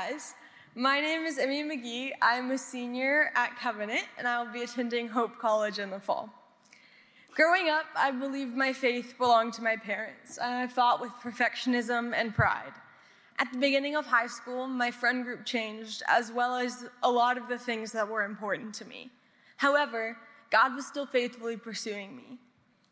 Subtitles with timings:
[0.00, 0.34] guys.
[0.74, 2.12] My name is Emmy McGee.
[2.22, 6.30] I'm a senior at Covenant, and I will be attending Hope College in the fall.
[7.34, 12.14] Growing up, I believed my faith belonged to my parents, and I fought with perfectionism
[12.14, 12.72] and pride.
[13.38, 17.36] At the beginning of high school, my friend group changed, as well as a lot
[17.36, 19.10] of the things that were important to me.
[19.58, 20.16] However,
[20.50, 22.38] God was still faithfully pursuing me.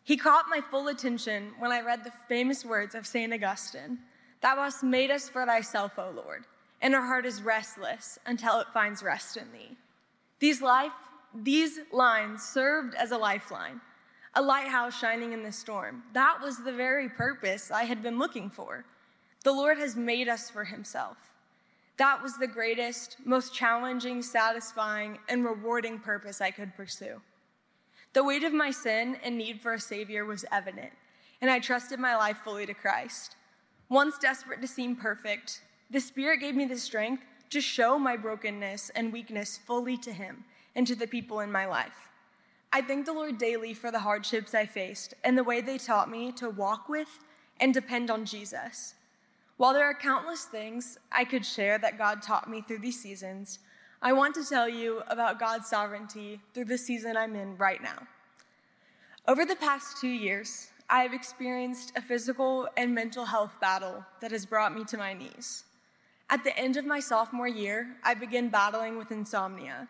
[0.05, 3.33] He caught my full attention when I read the famous words of St.
[3.33, 3.99] Augustine
[4.41, 6.45] Thou hast made us for thyself, O Lord,
[6.81, 9.77] and our heart is restless until it finds rest in thee.
[10.39, 10.93] These, life,
[11.35, 13.81] these lines served as a lifeline,
[14.35, 16.05] a lighthouse shining in the storm.
[16.13, 18.85] That was the very purpose I had been looking for.
[19.45, 21.17] The Lord has made us for himself.
[21.97, 27.21] That was the greatest, most challenging, satisfying, and rewarding purpose I could pursue.
[28.13, 30.93] The weight of my sin and need for a Savior was evident,
[31.41, 33.35] and I trusted my life fully to Christ.
[33.89, 38.91] Once desperate to seem perfect, the Spirit gave me the strength to show my brokenness
[38.91, 40.45] and weakness fully to Him
[40.75, 42.11] and to the people in my life.
[42.73, 46.11] I thank the Lord daily for the hardships I faced and the way they taught
[46.11, 47.19] me to walk with
[47.59, 48.95] and depend on Jesus.
[49.57, 53.59] While there are countless things I could share that God taught me through these seasons,
[54.03, 58.07] I want to tell you about God's sovereignty through the season I'm in right now.
[59.27, 64.31] Over the past two years, I have experienced a physical and mental health battle that
[64.31, 65.65] has brought me to my knees.
[66.31, 69.89] At the end of my sophomore year, I began battling with insomnia.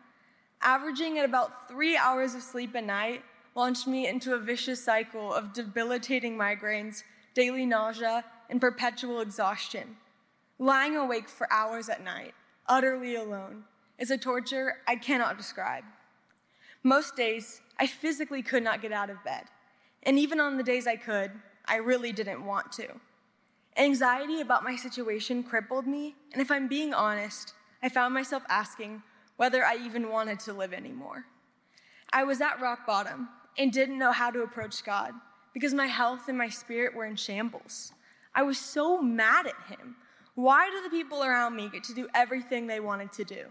[0.63, 3.25] Averaging at about three hours of sleep a night
[3.57, 7.03] launched me into a vicious cycle of debilitating migraines,
[7.35, 9.97] daily nausea, and perpetual exhaustion.
[10.61, 12.35] Lying awake for hours at night,
[12.69, 13.65] utterly alone,
[13.99, 15.85] is a torture I cannot describe.
[16.85, 19.45] Most days, I physically could not get out of bed.
[20.05, 21.33] And even on the days I could,
[21.67, 22.87] I really didn't want to.
[23.79, 29.05] Anxiety about my situation crippled me, and if I'm being honest, I found myself asking
[29.37, 31.27] whether I even wanted to live anymore.
[32.13, 35.13] I was at rock bottom and didn't know how to approach God
[35.55, 37.93] because my health and my spirit were in shambles.
[38.35, 39.95] I was so mad at Him.
[40.35, 43.45] Why do the people around me get to do everything they wanted to do?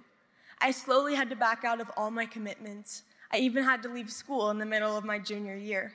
[0.59, 3.03] I slowly had to back out of all my commitments.
[3.31, 5.93] I even had to leave school in the middle of my junior year.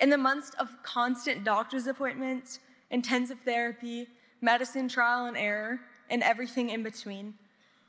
[0.00, 2.60] In the months of constant doctor's appointments,
[2.92, 4.06] intensive therapy,
[4.40, 7.34] medicine trial and error, and everything in between,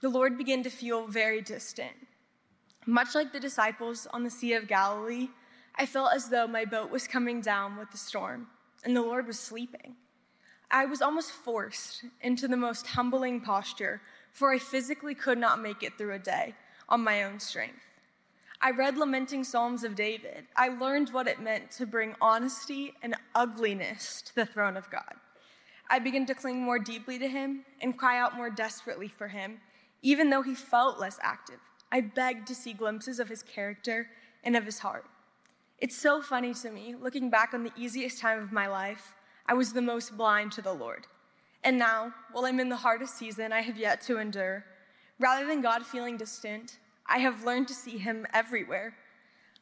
[0.01, 1.91] the Lord began to feel very distant.
[2.87, 5.29] Much like the disciples on the Sea of Galilee,
[5.75, 8.47] I felt as though my boat was coming down with the storm,
[8.83, 9.95] and the Lord was sleeping.
[10.71, 14.01] I was almost forced into the most humbling posture
[14.33, 16.55] for I physically could not make it through a day
[16.89, 17.92] on my own strength.
[18.66, 20.46] I read lamenting Psalms of David.
[20.56, 25.16] I learned what it meant to bring honesty and ugliness to the throne of God.
[25.90, 29.59] I began to cling more deeply to him and cry out more desperately for him,
[30.01, 31.59] even though he felt less active.
[31.91, 34.07] I begged to see glimpses of his character
[34.46, 35.07] and of his heart.
[35.80, 39.13] It's so funny to me, looking back on the easiest time of my life,
[39.45, 41.06] I was the most blind to the Lord.
[41.66, 44.63] And now, while I'm in the hardest season I have yet to endure,
[45.19, 48.95] rather than God feeling distant, I have learned to see him everywhere.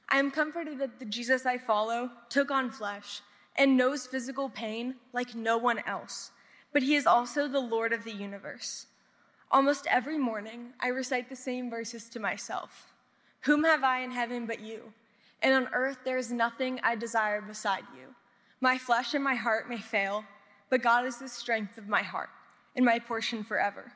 [0.10, 3.22] I am comforted that the Jesus I follow took on flesh
[3.56, 6.32] and knows physical pain like no one else,
[6.74, 8.88] but he is also the Lord of the universe.
[9.50, 12.88] Almost every morning, I recite the same verses to myself
[13.42, 14.94] Whom have I in heaven but you?
[15.42, 18.16] And on earth there is nothing I desire beside you.
[18.60, 20.24] My flesh and my heart may fail,
[20.70, 22.30] but God is the strength of my heart
[22.76, 23.94] and my portion forever.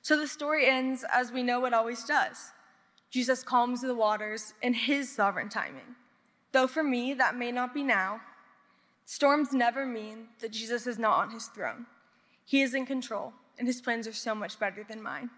[0.00, 2.52] So the story ends as we know it always does.
[3.14, 5.94] Jesus calms the waters in his sovereign timing.
[6.50, 8.20] Though for me, that may not be now.
[9.04, 11.86] Storms never mean that Jesus is not on his throne.
[12.44, 15.30] He is in control, and his plans are so much better than mine.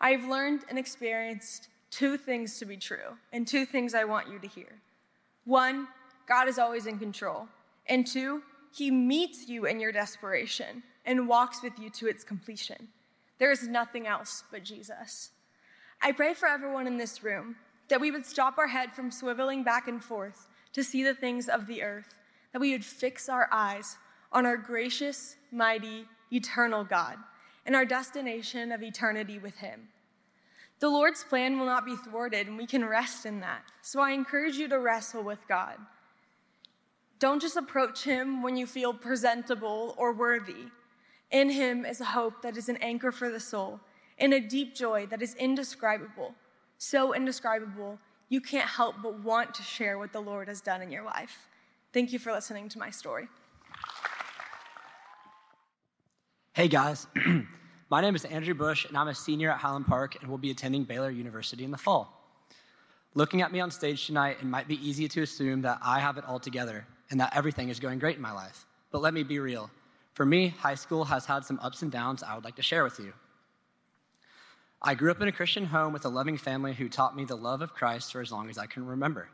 [0.00, 4.30] I have learned and experienced two things to be true, and two things I want
[4.30, 4.80] you to hear.
[5.44, 5.88] One,
[6.26, 7.46] God is always in control.
[7.86, 8.42] And two,
[8.74, 12.88] he meets you in your desperation and walks with you to its completion.
[13.36, 15.32] There is nothing else but Jesus.
[16.00, 17.56] I pray for everyone in this room
[17.88, 21.48] that we would stop our head from swiveling back and forth to see the things
[21.48, 22.18] of the earth,
[22.52, 23.96] that we would fix our eyes
[24.32, 27.16] on our gracious, mighty, eternal God
[27.66, 29.88] and our destination of eternity with Him.
[30.78, 33.62] The Lord's plan will not be thwarted, and we can rest in that.
[33.82, 35.76] So I encourage you to wrestle with God.
[37.18, 40.66] Don't just approach him when you feel presentable or worthy.
[41.30, 43.80] In him is a hope that is an anchor for the soul
[44.18, 46.34] and a deep joy that is indescribable,
[46.78, 47.98] so indescribable
[48.28, 51.48] you can't help but want to share what the Lord has done in your life.
[51.92, 53.28] Thank you for listening to my story.
[56.52, 57.06] Hey guys,
[57.88, 60.50] My name is Andrew Bush, and I'm a senior at Highland Park and will be
[60.50, 62.12] attending Baylor University in the fall.
[63.14, 66.18] Looking at me on stage tonight, it might be easy to assume that I have
[66.18, 68.66] it all together and that everything is going great in my life.
[68.90, 69.70] But let me be real.
[70.14, 72.82] For me, high school has had some ups and downs I would like to share
[72.82, 73.12] with you.
[74.82, 77.36] I grew up in a Christian home with a loving family who taught me the
[77.36, 79.28] love of Christ for as long as I can remember.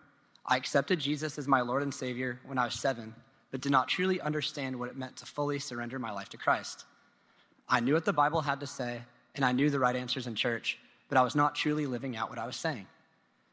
[0.46, 3.14] I accepted Jesus as my Lord and Savior when I was seven,
[3.50, 6.84] but did not truly understand what it meant to fully surrender my life to Christ.
[7.68, 9.02] I knew what the Bible had to say,
[9.34, 10.78] and I knew the right answers in church,
[11.08, 12.86] but I was not truly living out what I was saying.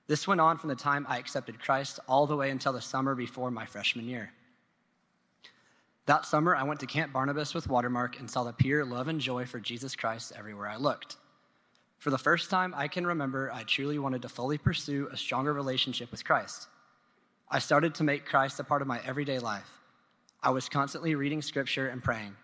[0.08, 3.14] This went on from the time I accepted Christ all the way until the summer
[3.14, 4.32] before my freshman year.
[6.08, 9.22] That summer, I went to Camp Barnabas with Watermark and saw the pure love and
[9.22, 11.18] joy for Jesus Christ everywhere I looked.
[12.00, 15.54] For the first time I can remember, I truly wanted to fully pursue a stronger
[15.54, 16.68] relationship with Christ.
[17.52, 19.70] I started to make Christ a part of my everyday life.
[20.42, 22.38] I was constantly reading scripture and praying.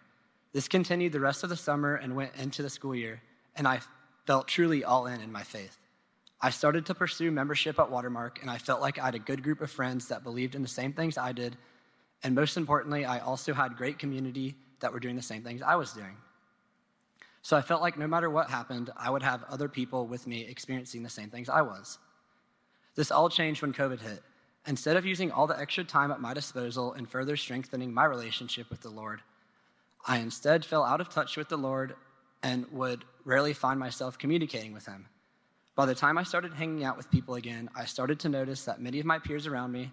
[0.52, 3.22] This continued the rest of the summer and went into the school year,
[3.56, 3.80] and I
[4.26, 5.78] felt truly all in in my faith.
[6.42, 9.42] I started to pursue membership at Watermark, and I felt like I had a good
[9.42, 11.56] group of friends that believed in the same things I did.
[12.24, 15.76] And most importantly, I also had great community that were doing the same things I
[15.76, 16.18] was doing.
[17.46, 20.48] So I felt like no matter what happened, I would have other people with me
[20.48, 22.00] experiencing the same things I was.
[22.96, 24.24] This all changed when COVID hit.
[24.66, 28.72] Instead of using all the extra time at my disposal and further strengthening my relationship
[28.72, 29.22] with the Lord,
[30.08, 31.94] I instead fell out of touch with the Lord
[32.42, 35.06] and would rarely find myself communicating with Him.
[35.76, 38.82] By the time I started hanging out with people again, I started to notice that
[38.82, 39.92] many of my peers around me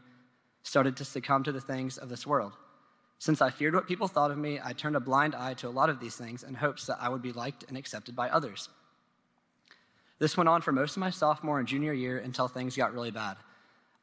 [0.62, 2.56] started to succumb to the things of this world.
[3.22, 5.70] Since I feared what people thought of me, I turned a blind eye to a
[5.70, 8.69] lot of these things in hopes that I would be liked and accepted by others.
[10.19, 13.12] This went on for most of my sophomore and junior year until things got really
[13.12, 13.36] bad.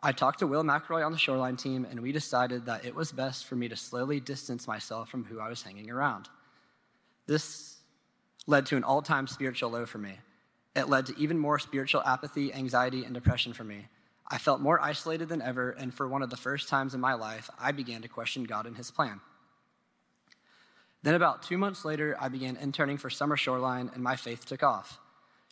[0.01, 3.11] I talked to Will McElroy on the Shoreline team, and we decided that it was
[3.11, 6.29] best for me to slowly distance myself from who I was hanging around.
[7.27, 7.75] This
[8.47, 10.13] led to an all time spiritual low for me.
[10.77, 13.89] It led to even more spiritual apathy, anxiety, and depression for me.
[14.31, 17.15] I felt more isolated than ever, and for one of the first times in my
[17.15, 19.21] life, I began to question God and His plan.
[21.01, 24.61] Then, about two months later, I began interning for Summer Shoreline, and my faith took
[24.61, 24.99] off.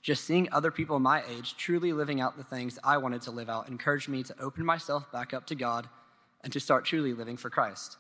[0.02, 3.50] Just seeing other people my age truly living out the things I wanted to live
[3.50, 5.90] out encouraged me to open myself back up to God
[6.44, 7.98] and to start truly living for Christ.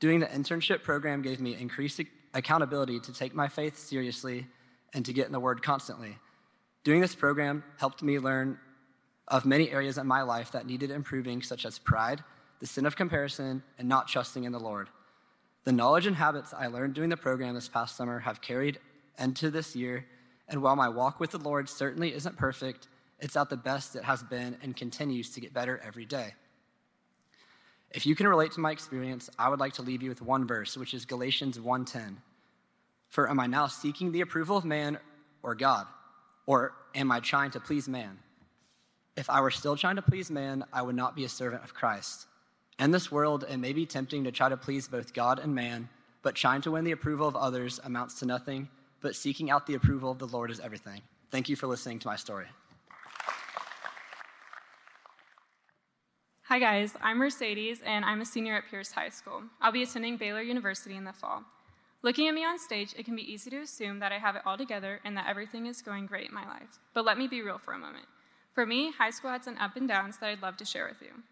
[0.00, 2.00] Doing the internship program gave me increased
[2.34, 4.46] accountability to take my faith seriously
[4.92, 6.18] and to get in the Word constantly.
[6.84, 8.58] Doing this program helped me learn
[9.28, 12.24] of many areas in my life that needed improving, such as pride,
[12.60, 14.88] the sin of comparison, and not trusting in the Lord.
[15.64, 18.78] The knowledge and habits I learned during the program this past summer have carried
[19.18, 20.06] into this year
[20.48, 22.88] and while my walk with the Lord certainly isn't perfect,
[23.20, 26.34] it's at the best it has been and continues to get better every day.
[27.90, 30.46] If you can relate to my experience, I would like to leave you with one
[30.46, 32.22] verse, which is Galatians 1:10.
[33.08, 34.98] For am I now seeking the approval of man
[35.42, 35.86] or God?
[36.46, 38.18] Or am I trying to please man?
[39.18, 41.74] If I were still trying to please man, I would not be a servant of
[41.74, 42.28] Christ.
[42.78, 45.88] In this world, it may be tempting to try to please both God and man,
[46.22, 48.68] but trying to win the approval of others amounts to nothing
[49.00, 51.02] but seeking out the approval of the Lord is everything.
[51.32, 52.46] Thank you for listening to my story.
[56.44, 56.94] Hi, guys.
[57.02, 59.42] I'm Mercedes, and I'm a senior at Pierce High School.
[59.60, 61.42] I'll be attending Baylor University in the fall.
[62.02, 64.42] Looking at me on stage, it can be easy to assume that I have it
[64.46, 66.78] all together and that everything is going great in my life.
[66.94, 68.06] But let me be real for a moment.
[68.52, 71.00] For me, high school had some up and downs that I'd love to share with
[71.00, 71.22] you.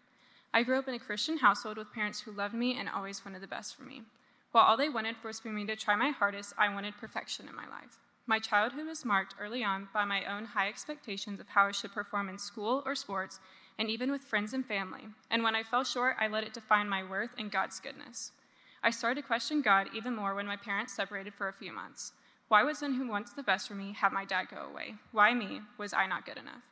[0.53, 3.41] I grew up in a Christian household with parents who loved me and always wanted
[3.41, 4.03] the best for me.
[4.51, 7.55] While all they wanted was for me to try my hardest, I wanted perfection in
[7.55, 7.99] my life.
[8.25, 11.93] My childhood was marked early on by my own high expectations of how I should
[11.93, 13.39] perform in school or sports,
[13.77, 15.07] and even with friends and family.
[15.29, 18.31] And when I fell short, I let it define my worth and God's goodness.
[18.83, 22.13] I started to question God even more when my parents separated for a few months.
[22.47, 24.95] Why would someone who wants the best for me have my dad go away?
[25.11, 25.61] Why me?
[25.77, 26.63] Was I not good enough?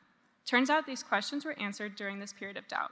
[0.46, 2.92] Turns out these questions were answered during this period of doubt.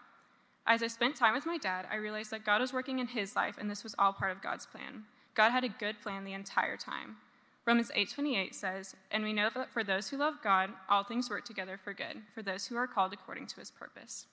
[0.66, 3.36] As I spent time with my dad, I realized that God was working in his
[3.36, 5.04] life and this was all part of God's plan.
[5.36, 7.18] God had a good plan the entire time.
[7.66, 11.46] Romans 8:28 says, "And we know that for those who love God, all things work
[11.46, 14.28] together for good, for those who are called according to his purpose."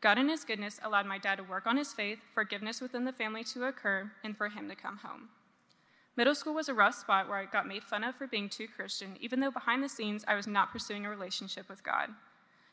[0.00, 3.12] God in his goodness allowed my dad to work on his faith, forgiveness within the
[3.12, 5.30] family to occur, and for him to come home.
[6.16, 8.68] Middle school was a rough spot where I got made fun of for being too
[8.68, 12.14] Christian, even though behind the scenes I was not pursuing a relationship with God.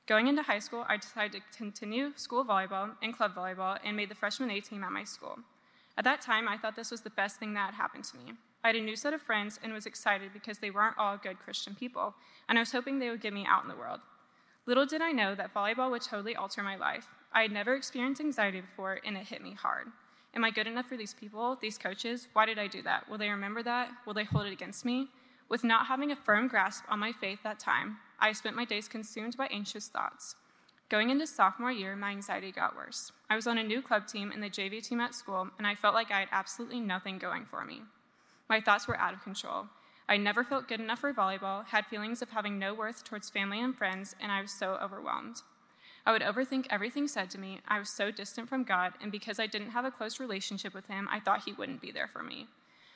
[0.07, 4.09] Going into high school, I decided to continue school volleyball and club volleyball and made
[4.09, 5.37] the freshman A team at my school.
[5.97, 8.33] At that time, I thought this was the best thing that had happened to me.
[8.63, 11.39] I had a new set of friends and was excited because they weren't all good
[11.39, 12.15] Christian people,
[12.49, 13.99] and I was hoping they would get me out in the world.
[14.65, 17.07] Little did I know that volleyball would totally alter my life.
[17.33, 19.87] I had never experienced anxiety before, and it hit me hard.
[20.33, 22.27] Am I good enough for these people, these coaches?
[22.33, 23.09] Why did I do that?
[23.09, 23.89] Will they remember that?
[24.05, 25.07] Will they hold it against me?
[25.49, 28.87] With not having a firm grasp on my faith that time, I spent my days
[28.87, 30.35] consumed by anxious thoughts.
[30.89, 33.11] Going into sophomore year, my anxiety got worse.
[33.29, 35.73] I was on a new club team in the JV team at school, and I
[35.73, 37.81] felt like I had absolutely nothing going for me.
[38.47, 39.65] My thoughts were out of control.
[40.07, 43.59] I never felt good enough for volleyball, had feelings of having no worth towards family
[43.59, 45.41] and friends, and I was so overwhelmed.
[46.05, 47.61] I would overthink everything said to me.
[47.67, 50.87] I was so distant from God, and because I didn't have a close relationship with
[50.87, 52.47] Him, I thought He wouldn't be there for me.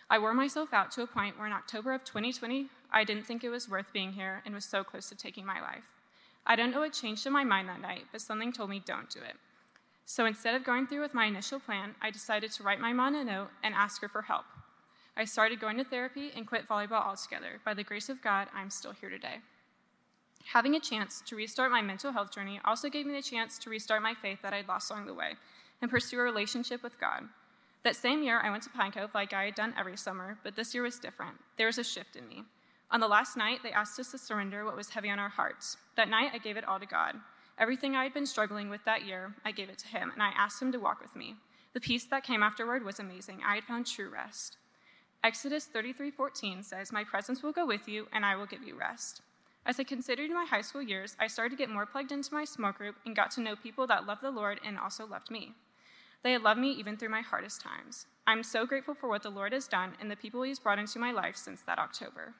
[0.10, 3.44] I wore myself out to a point where in October of 2020, I didn't think
[3.44, 5.84] it was worth being here and was so close to taking my life.
[6.46, 9.10] I don't know what changed in my mind that night, but something told me don't
[9.10, 9.36] do it.
[10.06, 13.16] So instead of going through with my initial plan, I decided to write my mom
[13.16, 14.46] a note and ask her for help.
[15.18, 17.60] I started going to therapy and quit volleyball altogether.
[17.66, 19.38] By the grace of God, I'm still here today.
[20.54, 23.70] Having a chance to restart my mental health journey also gave me the chance to
[23.70, 25.34] restart my faith that I'd lost along the way
[25.82, 27.24] and pursue a relationship with God.
[27.86, 30.56] That same year, I went to Pine Cove like I had done every summer, but
[30.56, 31.36] this year was different.
[31.56, 32.44] There was a shift in me.
[32.90, 35.78] On the last night, they asked us to surrender what was heavy on our hearts.
[35.96, 37.18] That night, I gave it all to God.
[37.60, 40.32] Everything I had been struggling with that year, I gave it to Him, and I
[40.36, 41.36] asked Him to walk with me.
[41.74, 43.42] The peace that came afterward was amazing.
[43.46, 44.58] I had found true rest.
[45.24, 49.22] Exodus 33:14 says, "My presence will go with you, and I will give you rest."
[49.64, 52.46] As I considered my high school years, I started to get more plugged into my
[52.46, 55.54] small group and got to know people that loved the Lord and also loved me.
[56.26, 58.08] They loved me even through my hardest times.
[58.26, 60.98] I'm so grateful for what the Lord has done and the people He's brought into
[60.98, 62.34] my life since that October.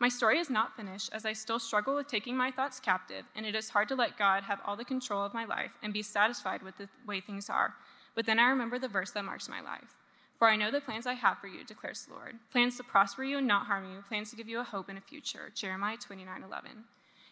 [0.00, 3.44] My story is not finished as I still struggle with taking my thoughts captive, and
[3.44, 6.00] it is hard to let God have all the control of my life and be
[6.00, 7.74] satisfied with the way things are.
[8.14, 9.98] But then I remember the verse that marks my life.
[10.38, 13.24] For I know the plans I have for you, declares the Lord plans to prosper
[13.24, 15.52] you and not harm you, plans to give you a hope and a future.
[15.54, 16.70] Jeremiah 29 11.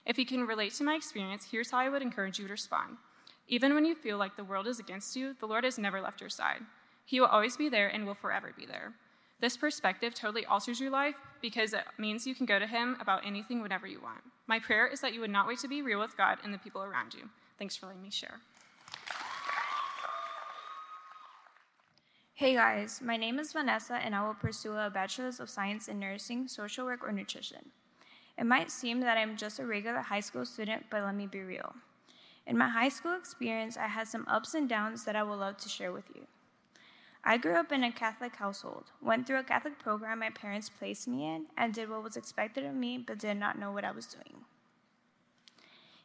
[0.05, 2.99] If you can relate to my experience, here's how I would encourage you to respond.
[3.53, 6.21] Even when you feel like the world is against you, the Lord has never left
[6.21, 6.61] your side.
[7.05, 8.93] He will always be there and will forever be there.
[9.41, 13.27] This perspective totally alters your life because it means you can go to Him about
[13.27, 14.21] anything whenever you want.
[14.47, 16.59] My prayer is that you would not wait to be real with God and the
[16.59, 17.29] people around you.
[17.59, 18.39] Thanks for letting me share.
[22.35, 25.99] Hey guys, my name is Vanessa and I will pursue a Bachelor's of Science in
[25.99, 27.73] Nursing, Social Work, or Nutrition.
[28.39, 31.41] It might seem that I'm just a regular high school student, but let me be
[31.41, 31.75] real.
[32.47, 35.57] In my high school experience, I had some ups and downs that I would love
[35.59, 36.27] to share with you.
[37.23, 41.07] I grew up in a Catholic household, went through a Catholic program my parents placed
[41.07, 43.91] me in, and did what was expected of me, but did not know what I
[43.91, 44.45] was doing.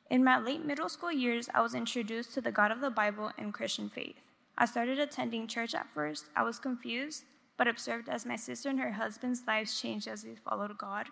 [0.10, 3.32] In my late middle school years, I was introduced to the God of the Bible
[3.38, 4.18] and Christian faith.
[4.58, 6.25] I started attending church at first.
[6.36, 7.24] I was confused,
[7.58, 11.08] but observed as my sister and her husband's lives changed as they followed God,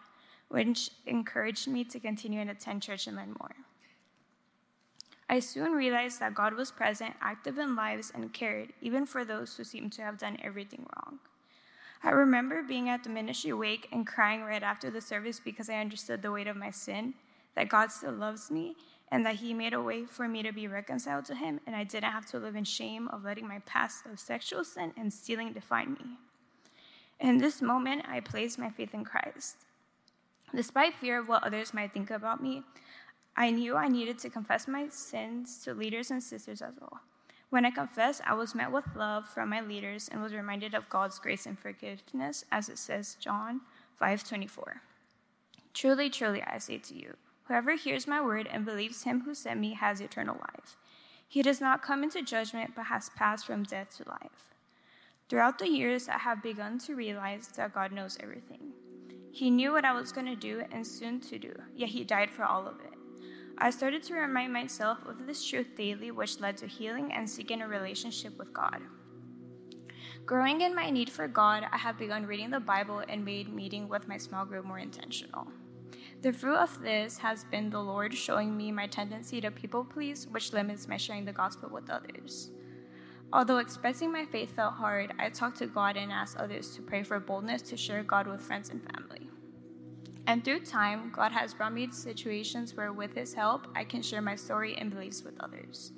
[0.50, 3.56] which encouraged me to continue and attend church and learn more.
[5.34, 9.58] I soon realized that God was present, active in lives, and cared, even for those
[9.58, 11.18] who seemed to have done everything wrong.
[12.04, 15.80] I remember being at the ministry wake and crying right after the service because I
[15.80, 17.16] understood the weight of my sin,
[17.56, 18.76] that God still loves me,
[19.12, 21.84] and that He made a way for me to be reconciled to Him, and I
[21.84, 25.52] didn't have to live in shame of letting my past of sexual sin and stealing
[25.52, 26.20] define me.
[27.20, 29.58] In this moment, I placed my faith in Christ.
[30.54, 32.62] Despite fear of what others might think about me,
[33.36, 37.02] I knew I needed to confess my sins to leaders and sisters as well.
[37.50, 40.90] When I confessed, I was met with love from my leaders and was reminded of
[40.90, 43.62] God's grace and forgiveness, as it says John
[44.00, 44.82] 5:24.
[45.74, 49.60] Truly, truly, I say to you, Whoever hears my word and believes him who sent
[49.60, 50.78] me has eternal life.
[51.28, 54.54] He does not come into judgment, but has passed from death to life.
[55.28, 58.74] Throughout the years, I have begun to realize that God knows everything.
[59.32, 62.30] He knew what I was going to do and soon to do, yet He died
[62.30, 62.93] for all of it.
[63.58, 67.62] I started to remind myself of this truth daily, which led to healing and seeking
[67.62, 68.82] a relationship with God.
[70.26, 73.90] Growing in my need for God, I have begun reading the Bible and made meeting
[73.90, 75.48] with my small group more intentional.
[76.22, 80.28] The fruit of this has been the Lord showing me my tendency to people please,
[80.28, 82.52] which limits my sharing the gospel with others.
[83.34, 87.04] Although expressing my faith felt hard, I talked to God and asked others to pray
[87.04, 89.30] for boldness to share God with friends and family.
[90.26, 94.02] And through time, God has brought me to situations where, with His help, I can
[94.02, 95.92] share my story and beliefs with others.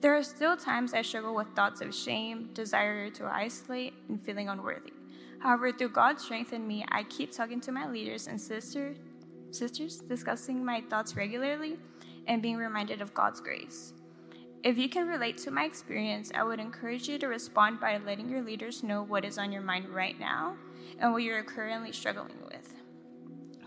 [0.00, 4.48] There are still times I struggle with thoughts of shame, desire to isolate, and feeling
[4.48, 4.92] unworthy.
[5.38, 8.96] However, through God's strength in me, I keep talking to my leaders and sisters
[9.54, 11.76] sisters, discussing my thoughts regularly
[12.26, 13.92] and being reminded of God's grace.
[14.62, 18.28] If you can relate to my experience, I would encourage you to respond by letting
[18.28, 20.56] your leaders know what is on your mind right now
[20.98, 22.61] and what you're currently struggling with.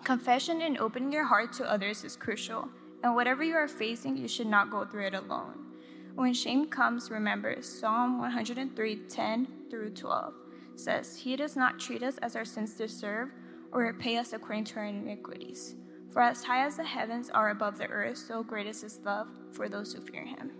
[0.05, 2.69] Confession and opening your heart to others is crucial,
[3.01, 5.65] and whatever you are facing, you should not go through it alone.
[6.13, 10.33] When shame comes, remember Psalm 103 10 through 12
[10.75, 13.31] says, He does not treat us as our sins deserve
[13.71, 15.73] or repay us according to our iniquities.
[16.11, 19.27] For as high as the heavens are above the earth, so great is his love
[19.53, 20.51] for those who fear him.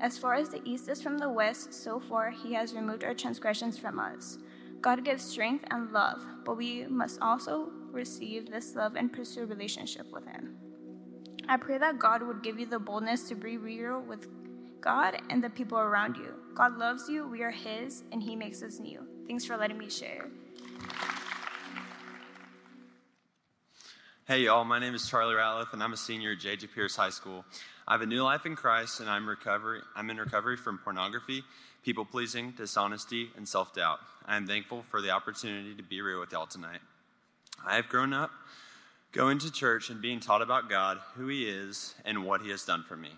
[0.00, 3.12] As far as the east is from the west, so far he has removed our
[3.12, 4.38] transgressions from us.
[4.80, 9.46] God gives strength and love, but we must also receive this love and pursue a
[9.46, 10.56] relationship with him.
[11.48, 14.28] I pray that God would give you the boldness to be real with
[14.80, 16.34] God and the people around you.
[16.54, 19.06] God loves you, we are his, and he makes us new.
[19.26, 20.28] Thanks for letting me share.
[24.26, 26.68] Hey, y'all, my name is Charlie Ratliff, and I'm a senior at J.J.
[26.68, 27.44] Pierce High School.
[27.88, 31.42] I have a new life in Christ, and I'm, recovery, I'm in recovery from pornography,
[31.82, 33.98] people pleasing, dishonesty, and self doubt.
[34.26, 36.78] I am thankful for the opportunity to be real with y'all tonight.
[37.66, 38.30] I have grown up
[39.12, 42.64] going to church and being taught about God, who He is, and what He has
[42.64, 43.10] done for me.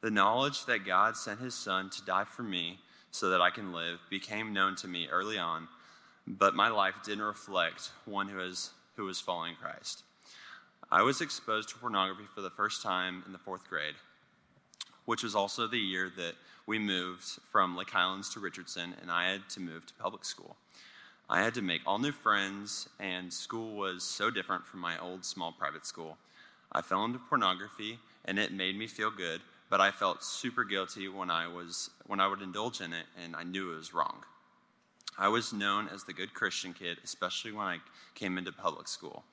[0.00, 2.78] The knowledge that God sent His Son to die for me
[3.10, 5.68] so that I can live became known to me early on,
[6.26, 10.02] but my life didn't reflect one who is, who was following Christ.
[10.90, 13.94] I was exposed to pornography for the first time in the fourth grade,
[15.06, 16.34] which was also the year that
[16.66, 20.56] we moved from Lake Highlands to Richardson, and I had to move to public school.
[21.30, 25.26] I had to make all new friends, and school was so different from my old
[25.26, 26.16] small private school.
[26.72, 31.06] I fell into pornography, and it made me feel good, but I felt super guilty
[31.06, 34.24] when I was when I would indulge in it, and I knew it was wrong.
[35.18, 37.78] I was known as the good Christian kid, especially when I
[38.14, 39.24] came into public school.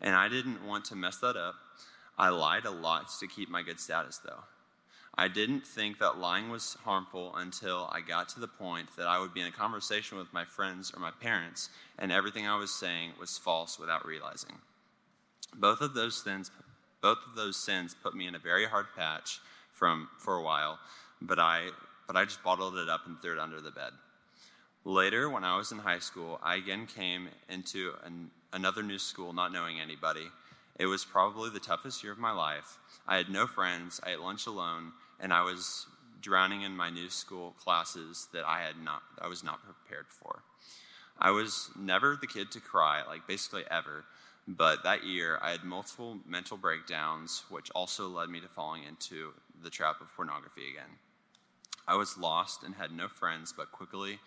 [0.00, 1.54] And I didn't want to mess that up.
[2.18, 4.44] I lied a lot to keep my good status, though.
[5.16, 9.20] I didn't think that lying was harmful until I got to the point that I
[9.20, 12.72] would be in a conversation with my friends or my parents, and everything I was
[12.72, 14.56] saying was false without realizing.
[15.54, 16.50] Both of those sins,
[17.00, 19.38] both of those sins put me in a very hard patch
[19.72, 20.80] from for a while,
[21.22, 21.68] but I
[22.08, 23.92] but I just bottled it up and threw it under the bed.
[24.84, 29.32] Later, when I was in high school, I again came into an, another new school
[29.32, 30.26] not knowing anybody.
[30.78, 32.78] It was probably the toughest year of my life.
[33.06, 35.86] I had no friends, I ate lunch alone, and I was
[36.20, 40.42] drowning in my new school classes that I had not I was not prepared for.
[41.18, 44.04] I was never the kid to cry, like basically ever,
[44.48, 49.32] but that year I had multiple mental breakdowns, which also led me to falling into
[49.62, 50.98] the trap of pornography again.
[51.86, 54.18] I was lost and had no friends, but quickly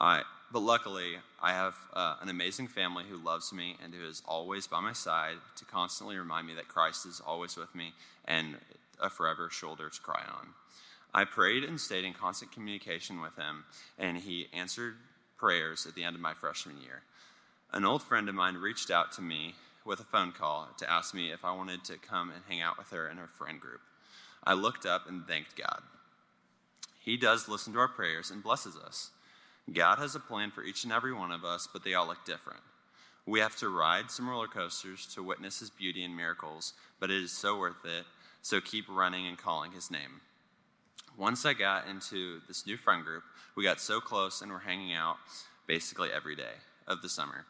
[0.00, 4.22] uh, but luckily, I have uh, an amazing family who loves me and who is
[4.26, 7.92] always by my side to constantly remind me that Christ is always with me
[8.24, 8.56] and
[9.00, 10.48] a forever shoulder to cry on.
[11.12, 13.64] I prayed and stayed in constant communication with him,
[13.98, 14.94] and he answered
[15.36, 17.02] prayers at the end of my freshman year.
[17.72, 21.14] An old friend of mine reached out to me with a phone call to ask
[21.14, 23.80] me if I wanted to come and hang out with her and her friend group.
[24.44, 25.82] I looked up and thanked God.
[27.00, 29.10] He does listen to our prayers and blesses us.
[29.72, 32.24] God has a plan for each and every one of us, but they all look
[32.24, 32.60] different.
[33.26, 37.22] We have to ride some roller coasters to witness his beauty and miracles, but it
[37.22, 38.04] is so worth it,
[38.42, 40.20] so keep running and calling his name.
[41.16, 43.22] Once I got into this new friend group,
[43.56, 45.16] we got so close and we're hanging out
[45.66, 47.44] basically every day of the summer.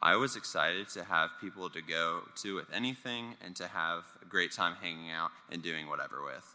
[0.00, 4.26] I was excited to have people to go to with anything and to have a
[4.26, 6.54] great time hanging out and doing whatever with.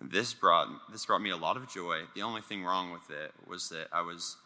[0.00, 2.02] This brought this brought me a lot of joy.
[2.14, 4.36] The only thing wrong with it was that I was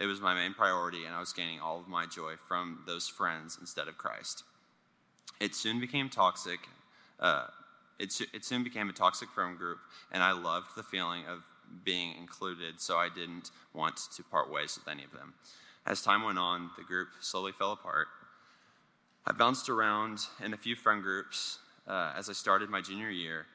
[0.00, 3.08] it was my main priority and I was gaining all of my joy from those
[3.08, 4.42] friends instead of Christ.
[5.40, 6.60] It soon became toxic.
[7.20, 7.46] Uh,
[7.98, 9.78] it, it soon became a toxic friend group,
[10.12, 11.42] and I loved the feeling of
[11.84, 15.34] being included, so I didn't want to part ways with any of them.
[15.86, 18.08] As time went on, the group slowly fell apart.
[19.26, 23.46] I bounced around in a few friend groups uh, as I started my junior year,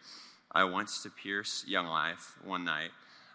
[0.52, 2.92] I went to Pierce Young Life one night.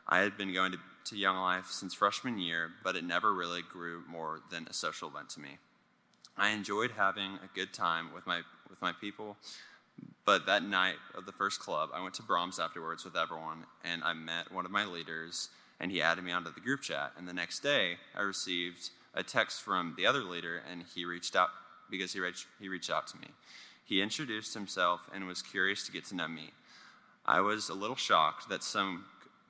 [0.09, 3.63] I had been going to, to Young Life since freshman year, but it never really
[3.63, 5.59] grew more than a social event to me.
[6.37, 9.37] I enjoyed having a good time with my, with my people,
[10.25, 14.03] but that night of the first club, I went to Braum's afterwards with everyone, and
[14.03, 17.13] I met one of my leaders, and he added me onto the group chat.
[17.17, 21.37] And the next day, I received a text from the other leader, and he reached
[21.37, 21.51] out
[21.91, 23.29] because he reached, he reached out to me.
[23.85, 26.51] He introduced himself and was curious to get to know me.
[27.25, 29.05] I was a little shocked that some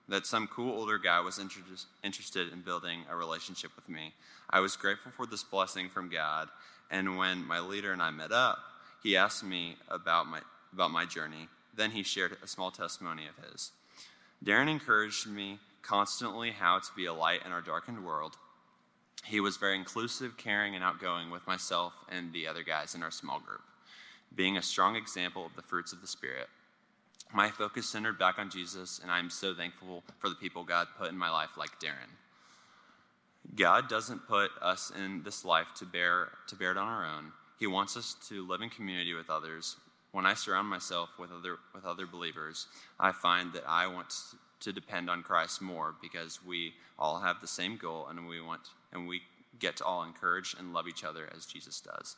[0.08, 1.60] that some cool older guy was inter-
[2.04, 4.12] interested in building a relationship with me.
[4.48, 6.48] I was grateful for this blessing from God,
[6.92, 8.58] and when my leader and I met up,
[9.06, 10.40] he asked me about my
[10.72, 11.48] about my journey.
[11.76, 13.70] Then he shared a small testimony of his.
[14.44, 18.36] Darren encouraged me constantly how to be a light in our darkened world.
[19.24, 23.12] He was very inclusive, caring, and outgoing with myself and the other guys in our
[23.12, 23.62] small group,
[24.34, 26.48] being a strong example of the fruits of the Spirit.
[27.32, 31.10] My focus centered back on Jesus, and I'm so thankful for the people God put
[31.10, 32.10] in my life, like Darren.
[33.54, 37.32] God doesn't put us in this life to bear, to bear it on our own.
[37.58, 39.76] He wants us to live in community with others.
[40.12, 42.66] When I surround myself with other, with other believers,
[42.98, 44.14] I find that I want
[44.60, 48.62] to depend on Christ more because we all have the same goal and we want
[48.92, 49.22] and we
[49.58, 52.16] get to all encourage and love each other as Jesus does.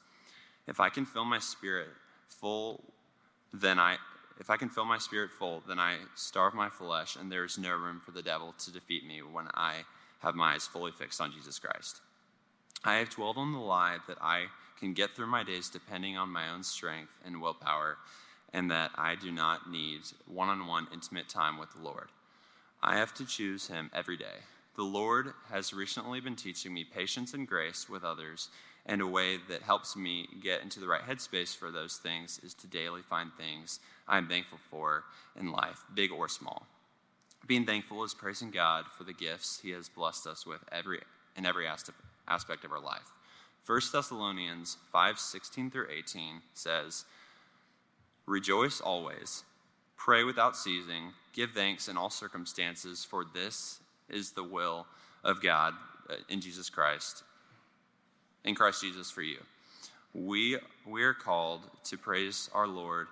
[0.67, 1.89] If I can fill my spirit
[2.29, 2.85] full,
[3.53, 3.97] then I
[4.41, 7.59] if I can fill my spirit full, then I starve my flesh, and there is
[7.59, 9.79] no room for the devil to defeat me when I
[10.21, 12.01] have my eyes fully fixed on Jesus Christ.
[12.85, 14.47] I have dwelled on the lie that I
[14.79, 17.99] can get through my days depending on my own strength and willpower,
[18.53, 22.09] and that I do not need one on one intimate time with the Lord.
[22.83, 24.45] I have to choose Him every day.
[24.77, 28.49] The Lord has recently been teaching me patience and grace with others,
[28.87, 32.55] and a way that helps me get into the right headspace for those things is
[32.55, 35.05] to daily find things I'm thankful for
[35.39, 36.67] in life, big or small.
[37.47, 41.01] Being thankful is praising God for the gifts He has blessed us with every,
[41.37, 43.13] in every aspect of our life.
[43.69, 47.05] 1 Thessalonians 5 16 through 18 says,
[48.25, 49.45] Rejoice always,
[49.95, 54.87] pray without ceasing, give thanks in all circumstances, for this is the will
[55.23, 55.75] of God
[56.09, 57.25] uh, in Jesus Christ,
[58.43, 59.37] in Christ Jesus for you.
[60.15, 63.09] We, we are called to praise our Lord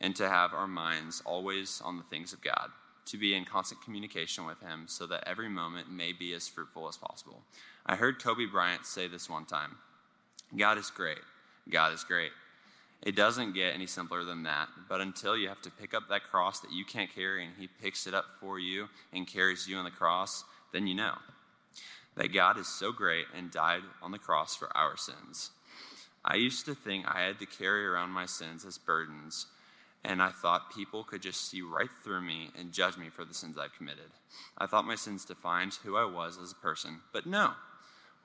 [0.00, 2.70] and to have our minds always on the things of God
[3.06, 6.88] to be in constant communication with Him so that every moment may be as fruitful
[6.88, 7.42] as possible.
[7.86, 9.76] I heard Kobe Bryant say this one time
[10.56, 11.20] God is great.
[11.70, 12.32] God is great.
[13.02, 16.24] It doesn't get any simpler than that, but until you have to pick up that
[16.24, 19.76] cross that you can't carry and He picks it up for you and carries you
[19.76, 21.14] on the cross, then you know
[22.16, 25.50] that God is so great and died on the cross for our sins.
[26.24, 29.46] I used to think I had to carry around my sins as burdens
[30.06, 33.34] and I thought people could just see right through me and judge me for the
[33.34, 34.10] sins I've committed.
[34.56, 37.52] I thought my sins defined who I was as a person, but no.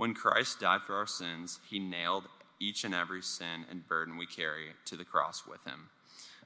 [0.02, 2.24] When Christ died for our sins, he nailed
[2.60, 5.90] each and every sin and burden we carry to the cross with him.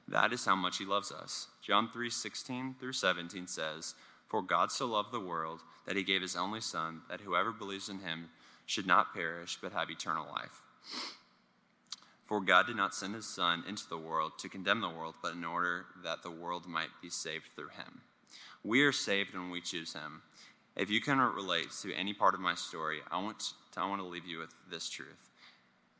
[0.06, 1.48] That is how much he loves us.
[1.62, 3.94] John 3 16 through 17 says,
[4.28, 7.88] For God so loved the world that he gave his only Son, that whoever believes
[7.88, 8.28] in him
[8.66, 10.60] should not perish but have eternal life.
[12.26, 15.32] For God did not send his Son into the world to condemn the world, but
[15.32, 18.02] in order that the world might be saved through him.
[18.62, 20.20] We are saved when we choose him.
[20.76, 24.02] If you cannot relate to any part of my story, I want to, I want
[24.02, 25.30] to leave you with this truth.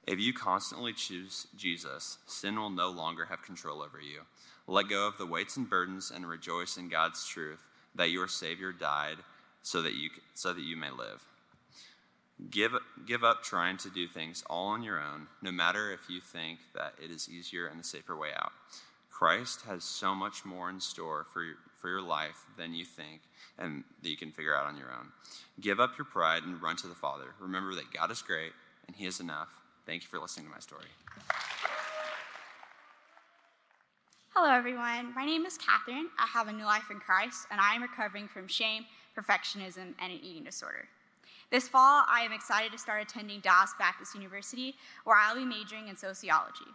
[0.06, 4.20] If you constantly choose Jesus, sin will no longer have control over you.
[4.66, 8.72] Let go of the weights and burdens and rejoice in God's truth that your Savior
[8.72, 9.16] died
[9.62, 11.24] so that you, so that you may live.
[12.50, 12.72] Give,
[13.06, 16.58] give up trying to do things all on your own, no matter if you think
[16.74, 18.52] that it is easier and the safer way out.
[19.10, 21.42] Christ has so much more in store for
[21.86, 23.20] for your life than you think
[23.60, 25.06] and that you can figure out on your own.
[25.60, 27.26] Give up your pride and run to the Father.
[27.38, 28.50] Remember that God is great
[28.88, 29.50] and He is enough.
[29.86, 30.86] Thank you for listening to my story.
[34.34, 35.14] Hello, everyone.
[35.14, 36.08] My name is Catherine.
[36.18, 38.84] I have a new life in Christ, and I am recovering from shame,
[39.16, 40.88] perfectionism, and an eating disorder.
[41.52, 45.86] This fall, I am excited to start attending Dallas Baptist University, where I'll be majoring
[45.86, 46.66] in sociology.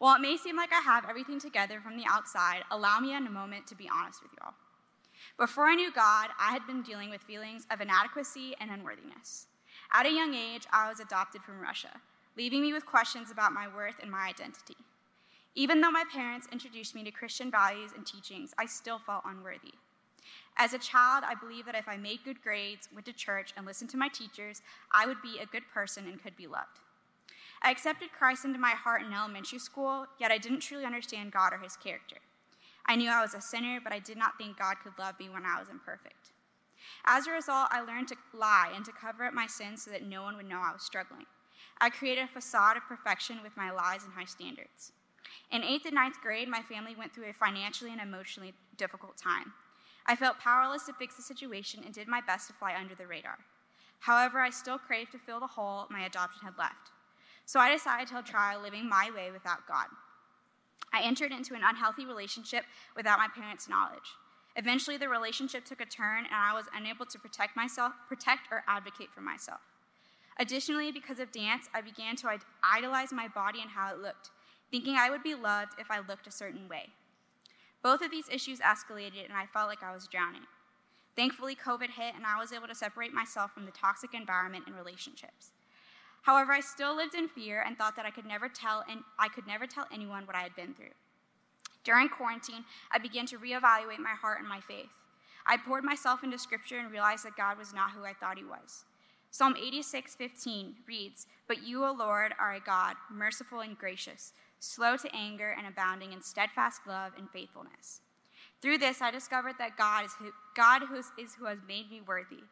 [0.00, 3.26] While it may seem like I have everything together from the outside, allow me in
[3.26, 4.54] a moment to be honest with you all.
[5.38, 9.46] Before I knew God, I had been dealing with feelings of inadequacy and unworthiness.
[9.92, 12.00] At a young age, I was adopted from Russia,
[12.34, 14.78] leaving me with questions about my worth and my identity.
[15.54, 19.74] Even though my parents introduced me to Christian values and teachings, I still felt unworthy.
[20.56, 23.66] As a child, I believed that if I made good grades, went to church, and
[23.66, 26.80] listened to my teachers, I would be a good person and could be loved.
[27.62, 31.52] I accepted Christ into my heart in elementary school, yet I didn't truly understand God
[31.52, 32.16] or his character.
[32.86, 35.28] I knew I was a sinner, but I did not think God could love me
[35.28, 36.32] when I was imperfect.
[37.04, 40.04] As a result, I learned to lie and to cover up my sins so that
[40.04, 41.26] no one would know I was struggling.
[41.80, 44.92] I created a facade of perfection with my lies and high standards.
[45.52, 49.52] In eighth and ninth grade, my family went through a financially and emotionally difficult time.
[50.06, 53.06] I felt powerless to fix the situation and did my best to fly under the
[53.06, 53.38] radar.
[54.00, 56.90] However, I still craved to fill the hole my adoption had left.
[57.50, 59.86] So I decided to try living my way without God.
[60.92, 62.62] I entered into an unhealthy relationship
[62.94, 64.14] without my parents' knowledge.
[64.54, 68.62] Eventually, the relationship took a turn, and I was unable to protect myself, protect or
[68.68, 69.58] advocate for myself.
[70.38, 74.30] Additionally, because of dance, I began to idolize my body and how it looked,
[74.70, 76.90] thinking I would be loved if I looked a certain way.
[77.82, 80.46] Both of these issues escalated, and I felt like I was drowning.
[81.16, 84.76] Thankfully, COVID hit, and I was able to separate myself from the toxic environment and
[84.76, 85.50] relationships.
[86.22, 89.28] However, I still lived in fear and thought that I could never tell and I
[89.28, 90.94] could never tell anyone what I had been through.
[91.82, 94.90] During quarantine, I began to reevaluate my heart and my faith.
[95.46, 98.44] I poured myself into scripture and realized that God was not who I thought he
[98.44, 98.84] was.
[99.30, 105.14] Psalm 86:15 reads, "But you, O Lord, are a God, merciful and gracious, slow to
[105.14, 108.02] anger and abounding in steadfast love and faithfulness."
[108.60, 111.90] Through this, I discovered that God is who, God who is, is who has made
[111.90, 112.44] me worthy.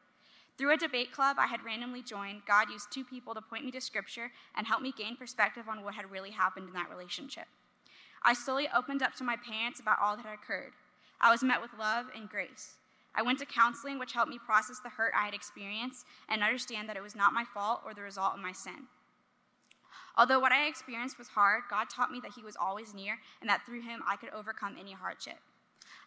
[0.58, 3.70] Through a debate club I had randomly joined, God used two people to point me
[3.70, 7.46] to scripture and help me gain perspective on what had really happened in that relationship.
[8.24, 10.72] I slowly opened up to my parents about all that had occurred.
[11.20, 12.74] I was met with love and grace.
[13.14, 16.88] I went to counseling, which helped me process the hurt I had experienced and understand
[16.88, 18.88] that it was not my fault or the result of my sin.
[20.16, 23.48] Although what I experienced was hard, God taught me that He was always near and
[23.48, 25.38] that through Him I could overcome any hardship.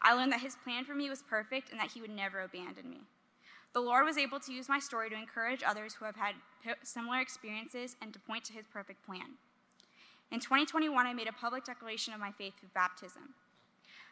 [0.01, 2.89] I learned that His plan for me was perfect and that He would never abandon
[2.89, 3.01] me.
[3.73, 6.35] The Lord was able to use my story to encourage others who have had
[6.83, 9.37] similar experiences and to point to his perfect plan.
[10.29, 13.33] In 2021, I made a public declaration of my faith through baptism.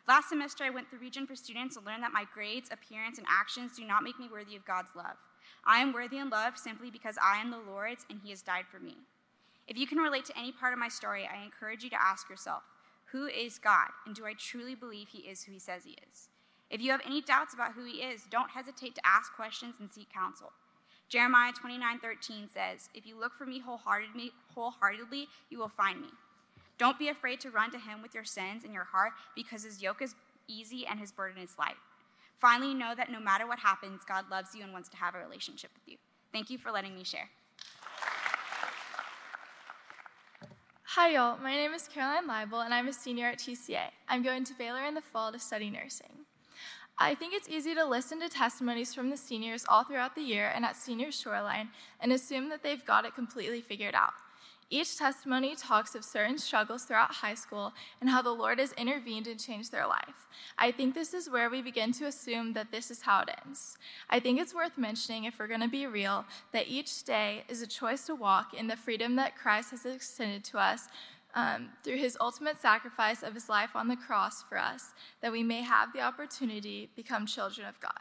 [0.08, 3.28] Last semester, I went through re:gen for Students and learned that my grades, appearance, and
[3.30, 5.18] actions do not make me worthy of God's love.
[5.66, 8.66] I am worthy and loved simply because I am the Lord's and He has died
[8.72, 8.98] for me.
[9.68, 12.30] If you can relate to any part of my story, I encourage you to ask
[12.30, 12.64] yourself
[13.12, 16.30] who is God, and do I truly believe He is who He says He is?
[16.70, 19.90] If you have any doubts about who he is, don't hesitate to ask questions and
[19.90, 20.54] seek counsel.
[21.08, 26.12] Jeremiah 29:13 says, "If you look for me wholeheartedly, wholeheartedly, you will find me.
[26.78, 29.82] Don't be afraid to run to him with your sins in your heart because his
[29.82, 30.16] yoke is
[30.48, 31.78] easy and his burden is light."
[32.38, 35.20] Finally, know that no matter what happens, God loves you and wants to have a
[35.20, 35.98] relationship with you.
[36.32, 37.32] Thank you for letting me share.
[40.84, 41.38] Hi, y'all.
[41.38, 43.92] My name is Caroline Leibel, and I'm a senior at TCA.
[44.08, 46.26] I'm going to Baylor in the fall to study nursing.
[47.02, 50.52] I think it's easy to listen to testimonies from the seniors all throughout the year
[50.54, 51.70] and at Senior Shoreline
[52.02, 54.12] and assume that they've got it completely figured out.
[54.70, 59.28] Each testimony talks of certain struggles throughout high school and how the Lord has intervened
[59.28, 60.28] and changed their life.
[60.60, 63.78] I think this is where we begin to assume that this is how it ends.
[64.10, 67.64] I think it's worth mentioning, if we're going to be real, that each day is
[67.64, 70.88] a choice to walk in the freedom that Christ has extended to us
[71.36, 75.44] um, through his ultimate sacrifice of his life on the cross for us, that we
[75.44, 78.00] may have the opportunity to become children of God.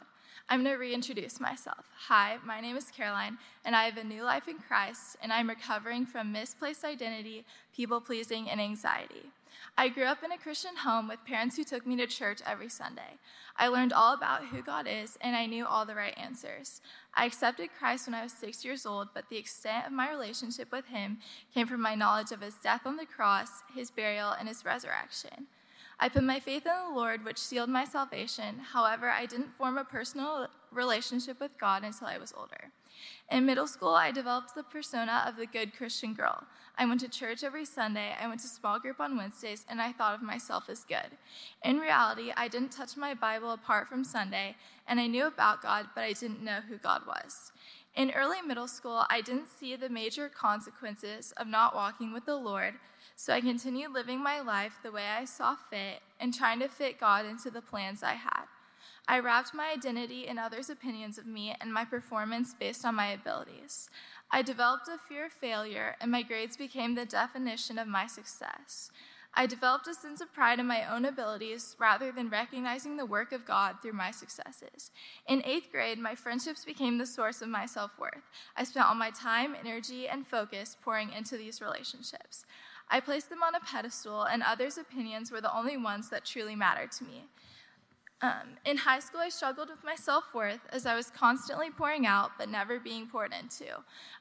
[0.51, 1.85] I'm going to reintroduce myself.
[2.07, 5.47] Hi, my name is Caroline, and I have a new life in Christ, and I'm
[5.47, 9.31] recovering from misplaced identity, people pleasing, and anxiety.
[9.77, 12.69] I grew up in a Christian home with parents who took me to church every
[12.69, 13.19] Sunday.
[13.57, 16.81] I learned all about who God is, and I knew all the right answers.
[17.19, 20.71] I accepted Christ when I was six years old, but the extent of my relationship
[20.71, 21.17] with Him
[21.53, 25.47] came from my knowledge of His death on the cross, His burial, and His resurrection.
[25.99, 28.59] I put my faith in the Lord, which sealed my salvation.
[28.71, 32.71] However, I didn't form a personal relationship with God until I was older.
[33.31, 36.43] In middle school, I developed the persona of the good Christian girl.
[36.77, 39.91] I went to church every Sunday, I went to small group on Wednesdays, and I
[39.91, 41.17] thought of myself as good.
[41.63, 44.55] In reality, I didn't touch my Bible apart from Sunday,
[44.87, 47.51] and I knew about God, but I didn't know who God was.
[47.95, 52.37] In early middle school, I didn't see the major consequences of not walking with the
[52.37, 52.75] Lord,
[53.15, 56.99] so I continued living my life the way I saw fit and trying to fit
[56.99, 58.45] God into the plans I had.
[59.11, 63.07] I wrapped my identity in others' opinions of me and my performance based on my
[63.07, 63.89] abilities.
[64.29, 68.91] I developed a fear of failure, and my grades became the definition of my success.
[69.33, 73.31] I developed a sense of pride in my own abilities rather than recognizing the work
[73.31, 74.91] of God through my successes.
[75.27, 78.29] In eighth grade, my friendships became the source of my self worth.
[78.55, 82.45] I spent all my time, energy, and focus pouring into these relationships.
[82.91, 86.55] I placed them on a pedestal, and others' opinions were the only ones that truly
[86.55, 87.25] mattered to me.
[88.21, 92.05] Um, in high school, I struggled with my self worth as I was constantly pouring
[92.05, 93.65] out but never being poured into.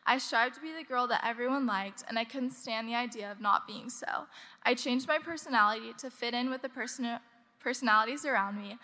[0.07, 3.31] I strived to be the girl that everyone liked, and I couldn't stand the idea
[3.31, 4.27] of not being so.
[4.63, 7.19] I changed my personality to fit in with the person-
[7.59, 8.79] personalities around me.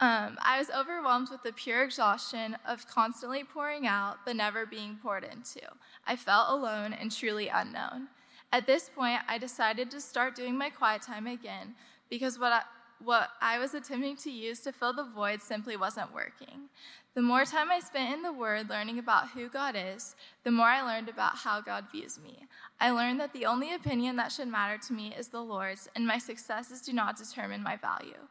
[0.00, 4.98] Um, I was overwhelmed with the pure exhaustion of constantly pouring out but never being
[5.02, 5.62] poured into.
[6.06, 8.08] I felt alone and truly unknown.
[8.52, 11.74] At this point, I decided to start doing my quiet time again
[12.10, 12.62] because what I,
[13.02, 16.68] what I was attempting to use to fill the void simply wasn't working.
[17.14, 20.66] The more time I spent in the Word learning about who God is, the more
[20.66, 22.46] I learned about how God views me.
[22.80, 26.06] I learned that the only opinion that should matter to me is the Lord's, and
[26.06, 28.28] my successes do not determine my value.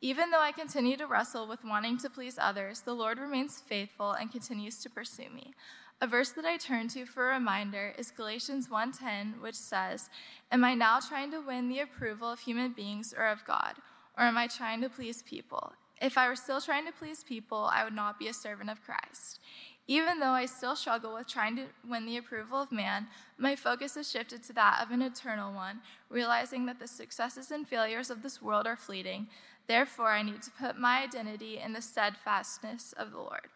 [0.00, 4.12] Even though I continue to wrestle with wanting to please others, the Lord remains faithful
[4.12, 5.54] and continues to pursue me.
[6.00, 10.10] A verse that I turn to for a reminder is Galatians 1:10, which says,
[10.50, 13.80] "Am I now trying to win the approval of human beings or of God?"
[14.16, 15.72] Or am I trying to please people?
[16.00, 18.82] If I were still trying to please people, I would not be a servant of
[18.82, 19.40] Christ.
[19.86, 23.96] Even though I still struggle with trying to win the approval of man, my focus
[23.96, 28.22] has shifted to that of an eternal one, realizing that the successes and failures of
[28.22, 29.26] this world are fleeting.
[29.66, 33.48] Therefore, I need to put my identity in the steadfastness of the Lord.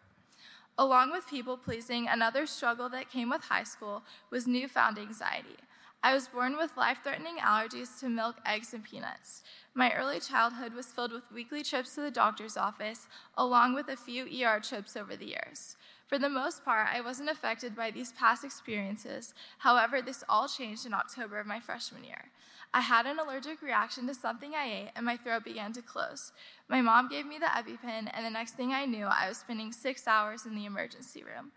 [0.77, 5.57] Along with people pleasing, another struggle that came with high school was newfound anxiety.
[6.01, 9.43] I was born with life threatening allergies to milk, eggs, and peanuts.
[9.73, 13.07] My early childhood was filled with weekly trips to the doctor's office,
[13.37, 15.75] along with a few ER trips over the years.
[16.07, 19.33] For the most part, I wasn't affected by these past experiences.
[19.59, 22.31] However, this all changed in October of my freshman year.
[22.73, 26.31] I had an allergic reaction to something I ate, and my throat began to close.
[26.67, 29.71] My mom gave me the EpiPen, and the next thing I knew, I was spending
[29.71, 31.51] six hours in the emergency room.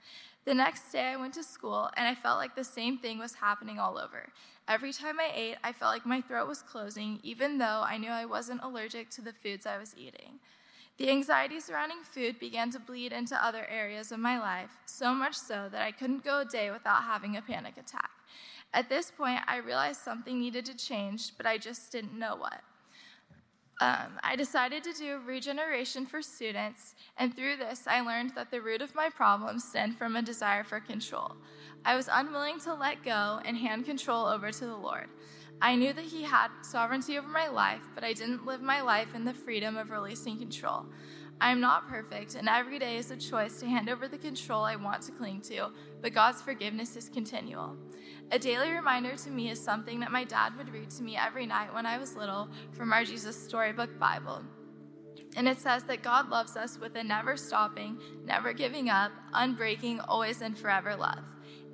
[0.44, 3.34] The next day, I went to school, and I felt like the same thing was
[3.34, 4.28] happening all over.
[4.66, 8.10] Every time I ate, I felt like my throat was closing, even though I knew
[8.10, 10.40] I wasn't allergic to the foods I was eating.
[10.98, 15.36] The anxiety surrounding food began to bleed into other areas of my life, so much
[15.36, 18.10] so that I couldn't go a day without having a panic attack.
[18.74, 22.62] At this point, I realized something needed to change, but I just didn't know what.
[23.80, 28.60] Um, I decided to do re:generation for students, and through this, I learned that the
[28.60, 31.36] root of my problem stemmed from a desire for control.
[31.84, 35.08] I was unwilling to let go and hand control over to the Lord.
[35.60, 39.14] I knew that He had sovereignty over my life, but I didn't live my life
[39.14, 40.86] in the freedom of releasing control.
[41.40, 44.62] I am not perfect, and every day is a choice to hand over the control
[44.62, 47.76] I want to cling to, but God's forgiveness is continual.
[48.30, 51.46] A daily reminder to me is something that my dad would read to me every
[51.46, 54.42] night when I was little from our Jesus Storybook Bible.
[55.36, 60.04] And it says that God loves us with a never stopping, never giving up, unbreaking,
[60.06, 61.24] always and forever love.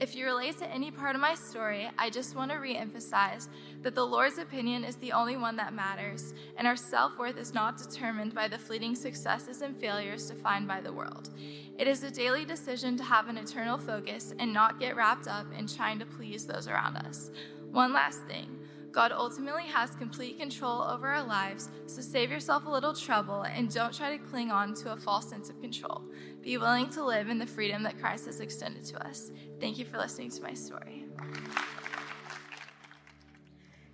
[0.00, 3.48] If you relate to any part of my story, I just want to re emphasize
[3.82, 7.52] that the Lord's opinion is the only one that matters, and our self worth is
[7.52, 11.30] not determined by the fleeting successes and failures defined by the world.
[11.78, 15.46] It is a daily decision to have an eternal focus and not get wrapped up
[15.58, 17.32] in trying to please those around us.
[17.72, 18.56] One last thing
[18.92, 23.72] God ultimately has complete control over our lives, so save yourself a little trouble and
[23.72, 26.04] don't try to cling on to a false sense of control.
[26.48, 29.30] Be willing to live in the freedom that Christ has extended to us.
[29.60, 31.04] Thank you for listening to my story.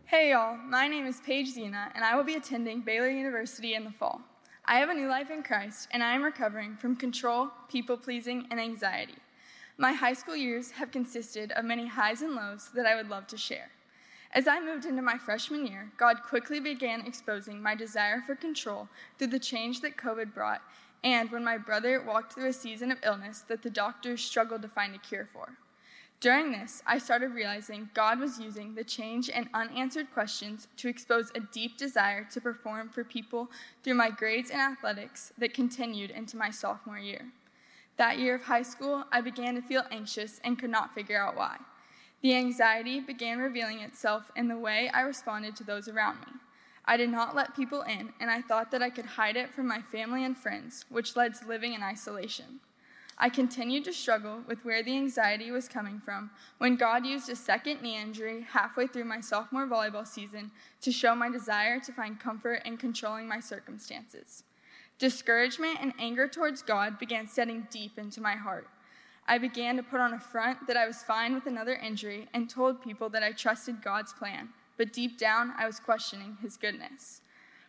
[0.05, 3.83] Hey y'all, my name is Paige Dzina, and I will be attending Baylor University in
[3.83, 4.21] the fall.
[4.67, 8.47] I have a new life in Christ, and I am recovering from control, people pleasing,
[8.53, 9.17] and anxiety.
[9.77, 13.27] My high school years have consisted of many highs and lows that I would love
[13.27, 13.73] to share.
[14.31, 18.88] As I moved into my freshman year, God quickly began exposing my desire for control
[19.19, 20.61] through the change that COVID brought,
[21.05, 24.69] and when my brother walked through a season of illness that the doctors struggled to
[24.69, 25.51] find a cure for.
[26.21, 31.31] During this, I started realizing God was using the change and unanswered questions to expose
[31.35, 33.51] a deep desire to perform for people
[33.83, 37.27] through my grades and athletics that continued into my sophomore year.
[37.99, 41.37] That year of high school, I began to feel anxious and could not figure out
[41.37, 41.59] why.
[42.23, 46.33] The anxiety began revealing itself in the way I responded to those around me.
[46.87, 49.66] I did not let people in, and I thought that I could hide it from
[49.66, 52.61] my family and friends, which led to living in isolation.
[53.16, 57.37] I continued to struggle with where the anxiety was coming from when God used a
[57.37, 62.18] second knee injury halfway through my sophomore volleyball season to show my desire to find
[62.18, 64.42] comfort in controlling my circumstances.
[64.99, 68.68] Discouragement and anger towards God began setting deep into my heart.
[69.27, 72.51] I began to put on a front that I was fine with another injury and
[72.51, 77.20] told people that I trusted God's plan, but deep down I was questioning His goodness.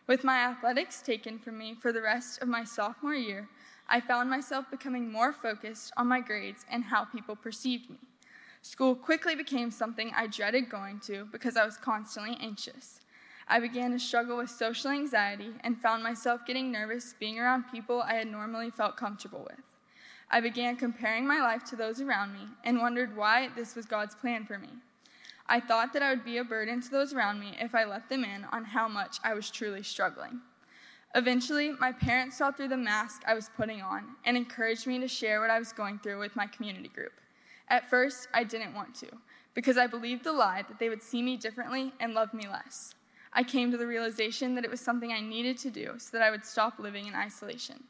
[0.06, 3.48] With my athletics taken from me for the rest of my sophomore year,
[3.88, 7.98] I found myself becoming more focused on my grades and how people perceived me.
[8.62, 13.00] School quickly became something I dreaded going to because I was constantly anxious.
[13.48, 18.02] I began to struggle with social anxiety and found myself getting nervous being around people
[18.02, 19.64] I had normally felt comfortable with.
[20.30, 24.16] I began comparing my life to those around me and wondered why this was God's
[24.16, 24.70] plan for me.
[25.48, 28.08] I thought that I would be a burden to those around me if I let
[28.08, 30.40] them in on how much I was truly struggling.
[31.14, 35.08] Eventually, my parents saw through the mask I was putting on and encouraged me to
[35.08, 37.12] share what I was going through with my community group.
[37.68, 39.08] At first, I didn't want to,
[39.54, 42.94] because I believed the lie that they would see me differently and love me less.
[43.32, 46.24] I came to the realization that it was something I needed to do so that
[46.24, 47.84] I would stop living in isolation.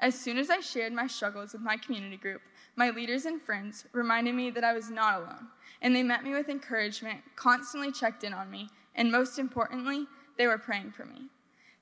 [0.00, 2.42] As soon as I shared my struggles with my community group,
[2.76, 5.48] my leaders and friends reminded me that I was not alone,
[5.82, 10.46] and they met me with encouragement, constantly checked in on me, and most importantly, they
[10.46, 11.30] were praying for me.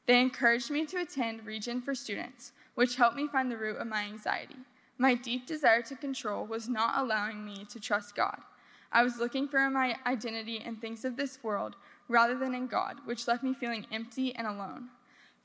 [0.07, 3.87] They encouraged me to attend re:gen for Students, which helped me find the root of
[3.87, 4.57] my anxiety.
[4.97, 8.41] My deep desire to control was not allowing me to trust God.
[8.91, 11.77] I was looking for my identity in things of this world
[12.09, 14.89] rather than in God, which left me feeling empty and alone.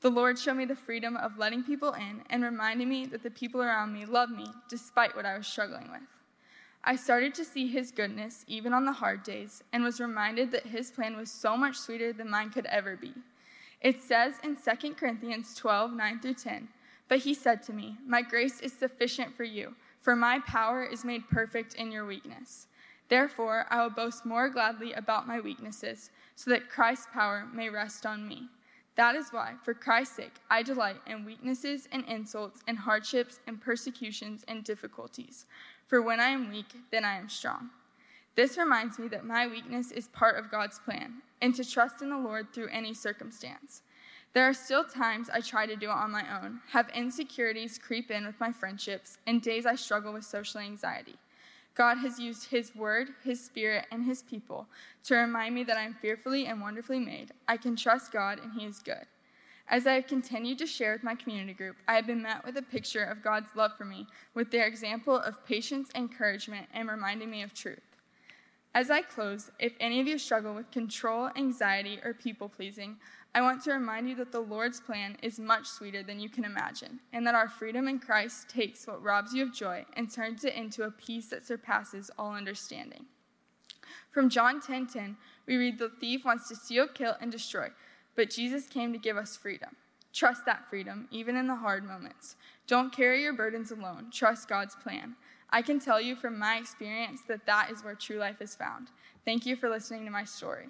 [0.02, 3.30] The Lord showed me the freedom of letting people in and reminded me that the
[3.30, 6.02] people around me loved me despite what I was struggling with.
[6.84, 10.66] I started to see His goodness even on the hard days and was reminded that
[10.66, 13.14] His plan was so much sweeter than mine could ever be.
[13.80, 16.68] It says in 2 Corinthians 12 9 through 10,
[17.08, 21.04] But He said to me, My grace is sufficient for you for my power is
[21.04, 22.66] made perfect in your weakness.
[23.08, 28.04] Therefore, I will boast more gladly about my weaknesses, so that Christ's power may rest
[28.04, 28.48] on me.
[28.94, 33.60] That is why, for Christ's sake, I delight in weaknesses and insults and hardships and
[33.60, 35.46] persecutions and difficulties.
[35.86, 37.70] For when I am weak, then I am strong.
[38.34, 42.10] This reminds me that my weakness is part of God's plan, and to trust in
[42.10, 43.82] the Lord through any circumstance.
[44.34, 48.10] There are still times I try to do it on my own, have insecurities creep
[48.10, 51.16] in with my friendships, and days I struggle with social anxiety.
[51.74, 54.66] God has used His Word, His Spirit, and His people
[55.04, 57.32] to remind me that I am fearfully and wonderfully made.
[57.48, 59.06] I can trust God, and He is good.
[59.68, 62.56] As I have continued to share with my community group, I have been met with
[62.56, 67.30] a picture of God's love for me, with their example of patience, encouragement, and reminding
[67.30, 67.80] me of truth.
[68.74, 72.96] As I close, if any of you struggle with control, anxiety, or people pleasing,
[73.34, 76.44] I want to remind you that the Lord's plan is much sweeter than you can
[76.44, 80.44] imagine, and that our freedom in Christ takes what robs you of joy and turns
[80.44, 83.06] it into a peace that surpasses all understanding.
[84.10, 85.16] From John 10:10, 10, 10,
[85.46, 87.70] we read the thief wants to steal, kill, and destroy,
[88.14, 89.76] but Jesus came to give us freedom.
[90.12, 92.36] Trust that freedom, even in the hard moments.
[92.66, 94.10] Don't carry your burdens alone.
[94.12, 95.16] Trust God's plan.
[95.48, 98.90] I can tell you from my experience that that is where true life is found.
[99.24, 100.68] Thank you for listening to my story.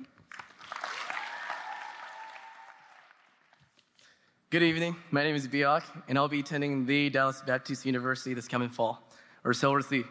[4.53, 4.96] Good evening.
[5.11, 9.03] My name is Biak, and I'll be attending the Dallas Baptist University this coming fall,
[9.44, 10.05] or Silver Sea.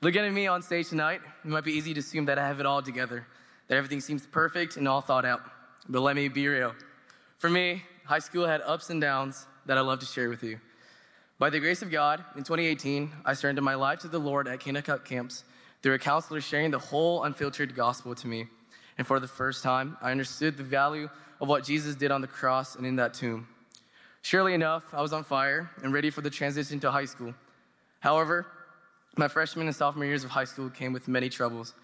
[0.00, 2.58] Looking at me on stage tonight, it might be easy to assume that I have
[2.58, 3.28] it all together,
[3.68, 5.42] that everything seems perfect and all thought out.
[5.88, 6.74] But let me be real.
[7.38, 10.58] For me, high school had ups and downs that I love to share with you.
[11.38, 14.58] By the grace of God, in 2018, I surrendered my life to the Lord at
[14.58, 15.44] Kanakuk Camps
[15.80, 18.46] through a counselor sharing the whole unfiltered gospel to me.
[18.98, 21.08] And for the first time, I understood the value
[21.40, 23.46] of what Jesus did on the cross and in that tomb.
[24.22, 27.34] Surely enough, I was on fire and ready for the transition to high school.
[28.00, 28.46] However,
[29.16, 31.74] my freshman and sophomore years of high school came with many troubles.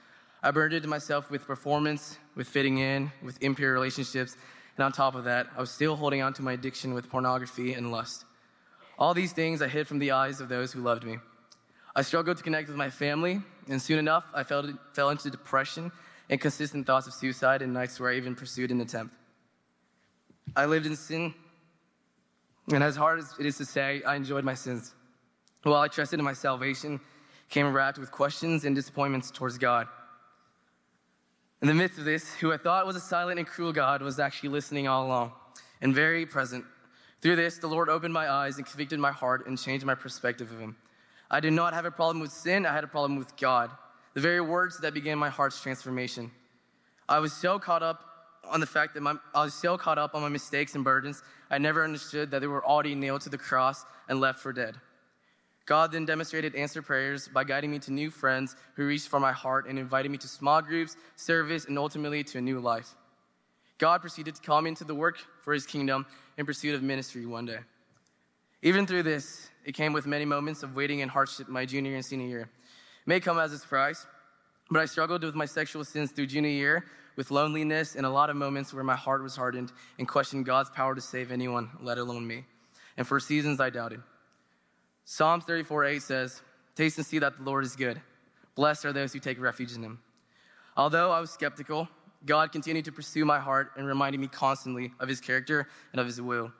[0.43, 4.37] I burdened myself with performance, with fitting in, with impure relationships,
[4.77, 7.73] and on top of that, I was still holding on to my addiction with pornography
[7.73, 8.25] and lust.
[8.99, 11.19] All these things I hid from the eyes of those who loved me.
[11.95, 15.91] I struggled to connect with my family, and soon enough, I fell, fell into depression
[16.29, 19.15] and consistent thoughts of suicide and nights where I even pursued an attempt.
[20.55, 21.35] I lived in sin,
[22.73, 24.95] and as hard as it is to say, I enjoyed my sins.
[25.63, 27.01] While I trusted in my salvation,
[27.49, 29.89] came wrapped with questions and disappointments towards God.
[31.63, 34.19] In the midst of this, who I thought was a silent and cruel God was
[34.19, 35.33] actually listening all along
[35.81, 36.65] and very present
[37.23, 40.53] through this, the Lord opened my eyes and convicted my heart and changed my perspective
[40.53, 40.77] of Him.
[41.31, 43.71] I did not have a problem with sin, I had a problem with God,
[44.15, 46.31] the very words that began my heart's transformation.
[47.09, 48.05] I was so caught up
[48.45, 51.23] on the fact that my, I was so caught up on my mistakes and burdens,
[51.51, 54.77] I never understood that they were already nailed to the cross and left for dead.
[55.67, 59.33] God then demonstrated answer prayers by guiding me to new friends who reached for my
[59.33, 62.95] heart and invited me to small groups, service, and ultimately to a new life.
[63.79, 66.07] God proceeded to call me into the work for his kingdom
[66.39, 67.59] in pursuit of ministry one day.
[68.63, 72.05] Even through this, it came with many moments of waiting and hardship my junior and
[72.05, 72.41] senior year.
[72.43, 74.07] It may come as a surprise,
[74.71, 76.85] but I struggled with my sexual sins through junior year
[77.17, 80.71] with loneliness and a lot of moments where my heart was hardened and questioned God's
[80.71, 82.45] power to save anyone, let alone me.
[82.97, 84.03] And for seasons, I doubted.
[85.05, 86.43] Psalms 34 8 says,
[86.75, 88.01] Taste and see that the Lord is good.
[88.55, 90.01] Blessed are those who take refuge in him.
[90.77, 91.89] Although I was skeptical,
[92.25, 96.07] God continued to pursue my heart and reminded me constantly of his character and of
[96.07, 96.53] his will.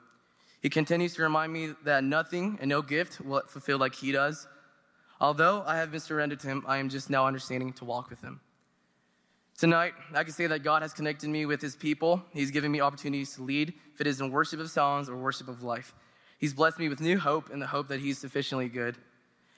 [0.61, 4.47] He continues to remind me that nothing and no gift will fulfill like he does.
[5.19, 8.21] Although I have been surrendered to him, I am just now understanding to walk with
[8.21, 8.39] him.
[9.57, 12.23] Tonight, I can say that God has connected me with his people.
[12.31, 15.47] He's given me opportunities to lead, if it is in worship of songs or worship
[15.47, 15.95] of life.
[16.37, 18.97] He's blessed me with new hope and the hope that he's sufficiently good.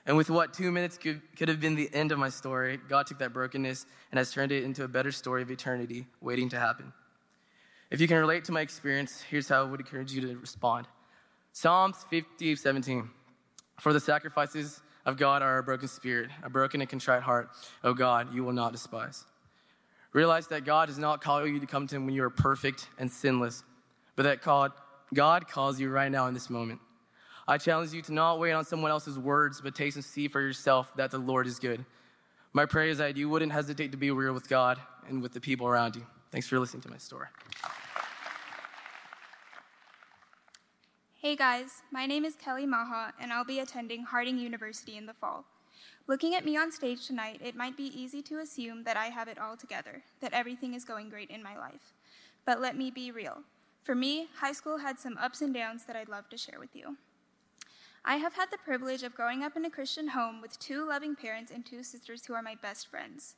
[0.06, 3.08] And with what two minutes could, could have been the end of my story, God
[3.08, 6.58] took that brokenness and has turned it into a better story of eternity waiting to
[6.58, 6.94] happen.
[7.92, 10.88] If you can relate to my experience, here's how I would encourage you to respond
[11.52, 13.10] Psalms 50, 17.
[13.82, 17.50] For the sacrifices of God are a broken spirit, a broken and contrite heart.
[17.84, 19.26] O God, you will not despise.
[20.14, 22.88] Realize that God does not call you to come to Him when you are perfect
[22.98, 23.64] and sinless,
[24.16, 24.72] but that God,
[25.14, 26.80] God calls you right now in this moment.
[27.48, 30.42] I challenge you to not wait on someone else's words, but taste and see for
[30.42, 31.86] yourself that the Lord is good.
[32.54, 35.42] My prayer is that you wouldn't hesitate to be real with God and with the
[35.42, 36.06] people around you.
[36.32, 37.28] Thanks for listening to my story.
[41.22, 45.14] Hey guys, my name is Kelly Maha, and I'll be attending Harding University in the
[45.14, 45.46] fall.
[46.10, 49.28] Looking at me on stage tonight, it might be easy to assume that I have
[49.28, 51.94] it all together, that everything is going great in my life.
[52.48, 53.44] But let me be real.
[53.84, 56.76] For me, high school had some ups and downs that I'd love to share with
[56.76, 56.98] you.
[58.04, 61.16] I have had the privilege of growing up in a Christian home with two loving
[61.16, 63.36] parents and two sisters who are my best friends.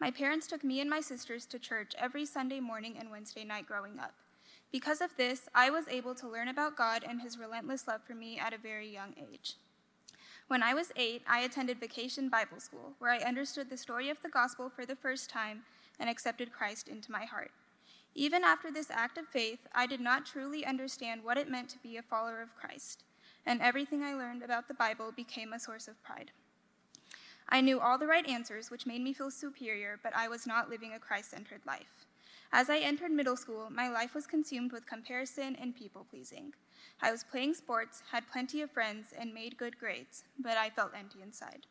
[0.00, 3.66] My parents took me and my sisters to church every Sunday morning and Wednesday night
[3.66, 4.14] growing up.
[4.72, 8.14] Because of this, I was able to learn about God and His relentless love for
[8.14, 9.56] me at a very young age.
[10.46, 14.20] When I was eight, I attended Vacation Bible School, where I understood the story of
[14.20, 15.62] the gospel for the first time
[15.98, 17.50] and accepted Christ into my heart.
[18.14, 21.78] Even after this act of faith, I did not truly understand what it meant to
[21.78, 23.04] be a follower of Christ,
[23.46, 26.30] and everything I learned about the Bible became a source of pride.
[27.48, 30.68] I knew all the right answers, which made me feel superior, but I was not
[30.68, 32.06] living a Christ centered life.
[32.52, 36.52] As I entered middle school, my life was consumed with comparison and people pleasing.
[37.00, 40.92] I was playing sports, had plenty of friends, and made good grades, but I felt
[40.98, 41.66] empty inside.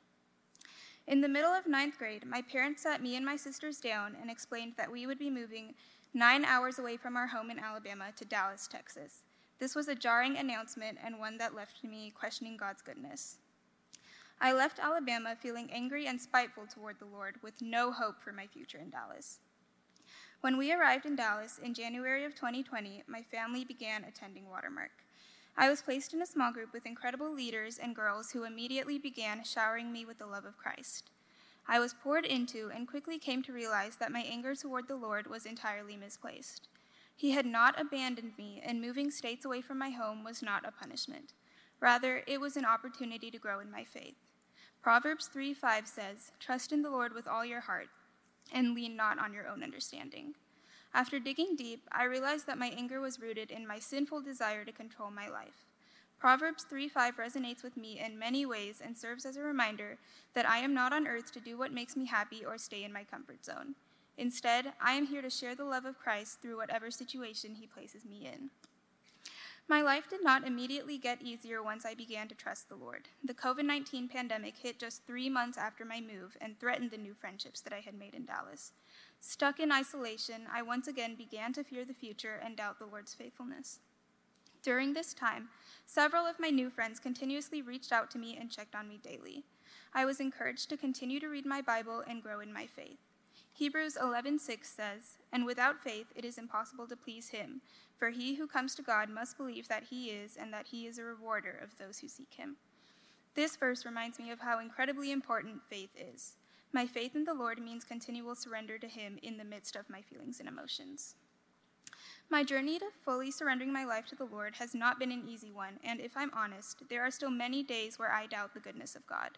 [1.05, 4.31] In the middle of ninth grade, my parents sat me and my sisters down and
[4.31, 5.75] explained that we would be moving
[6.13, 9.23] nine hours away from our home in Alabama to Dallas, Texas.
[9.59, 13.37] This was a jarring announcement and one that left me questioning God's goodness.
[14.39, 18.47] I left Alabama feeling angry and spiteful toward the Lord, with no hope for my
[18.47, 19.39] future in Dallas.
[20.43, 24.91] When we arrived in Dallas in January of 2020, my family began attending Watermark.
[25.55, 29.45] I was placed in a small group with incredible leaders and girls who immediately began
[29.45, 31.11] showering me with the love of Christ.
[31.65, 35.27] I was poured into and quickly came to realize that my anger toward the Lord
[35.27, 36.67] was entirely misplaced.
[37.15, 40.73] He had not abandoned me, and moving states away from my home was not a
[40.73, 41.31] punishment.
[41.79, 44.17] Rather, it was an opportunity to grow in my faith.
[44.81, 47.87] Proverbs 3 5 says, Trust in the Lord with all your heart,
[48.53, 50.35] and lean not on your own understanding.
[50.93, 54.71] After digging deep, I realized that my anger was rooted in my sinful desire to
[54.71, 55.65] control my life.
[56.19, 59.97] Proverbs 3:5 resonates with me in many ways and serves as a reminder
[60.33, 62.93] that I am not on earth to do what makes me happy or stay in
[62.93, 63.75] my comfort zone.
[64.17, 68.05] Instead, I am here to share the love of Christ through whatever situation he places
[68.05, 68.51] me in.
[69.69, 73.07] My life did not immediately get easier once I began to trust the Lord.
[73.23, 77.13] The COVID 19 pandemic hit just three months after my move and threatened the new
[77.13, 78.73] friendships that I had made in Dallas.
[79.19, 83.13] Stuck in isolation, I once again began to fear the future and doubt the Lord's
[83.13, 83.79] faithfulness.
[84.61, 85.49] During this time,
[85.85, 89.45] several of my new friends continuously reached out to me and checked on me daily.
[89.93, 92.99] I was encouraged to continue to read my Bible and grow in my faith.
[93.53, 97.61] Hebrews 11:6 says, "And without faith it is impossible to please him,
[97.95, 100.97] for he who comes to God must believe that he is and that he is
[100.97, 102.57] a rewarder of those who seek him."
[103.35, 106.37] This verse reminds me of how incredibly important faith is.
[106.75, 110.01] My faith in the Lord means continual surrender to Him in the midst of my
[110.01, 111.15] feelings and emotions.
[112.29, 115.51] My journey to fully surrendering my life to the Lord has not been an easy
[115.51, 118.95] one, and if I'm honest, there are still many days where I doubt the goodness
[118.95, 119.37] of God.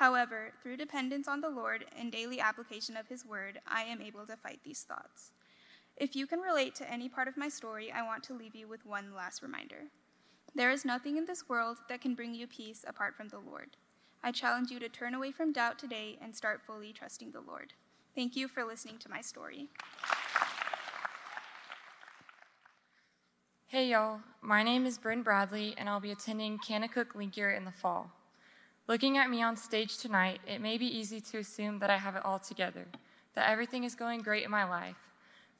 [0.00, 4.26] However, through dependence on the Lord and daily application of His Word, I am able
[4.26, 5.32] to fight these thoughts.
[5.94, 8.66] If you can relate to any part of my story, I want to leave you
[8.66, 9.88] with one last reminder.
[10.54, 13.76] There is nothing in this world that can bring you peace apart from the Lord.
[14.24, 17.74] I challenge you to turn away from doubt today and start fully trusting the Lord.
[18.14, 19.68] Thank you for listening to my story.
[23.66, 27.66] Hey y'all, my name is Bryn Bradley, and I'll be attending Kanakuk Link Year in
[27.66, 28.12] the fall.
[28.90, 32.16] Looking at me on stage tonight, it may be easy to assume that I have
[32.16, 32.88] it all together,
[33.36, 34.96] that everything is going great in my life.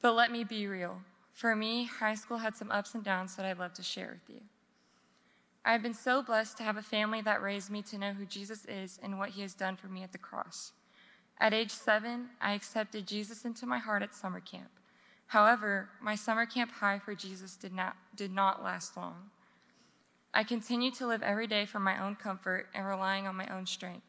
[0.01, 0.97] But let me be real.
[1.31, 4.35] For me, high school had some ups and downs that I'd love to share with
[4.35, 4.41] you.
[5.63, 8.25] I have been so blessed to have a family that raised me to know who
[8.25, 10.73] Jesus is and what he has done for me at the cross.
[11.39, 14.71] At age seven, I accepted Jesus into my heart at summer camp.
[15.27, 19.29] However, my summer camp high for Jesus did not, did not last long.
[20.33, 23.65] I continued to live every day for my own comfort and relying on my own
[23.65, 24.05] strength.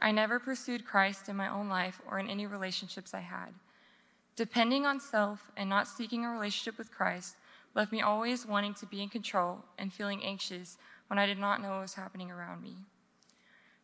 [0.00, 3.54] I never pursued Christ in my own life or in any relationships I had.
[4.34, 7.36] Depending on self and not seeking a relationship with Christ
[7.74, 10.78] left me always wanting to be in control and feeling anxious
[11.08, 12.76] when I did not know what was happening around me.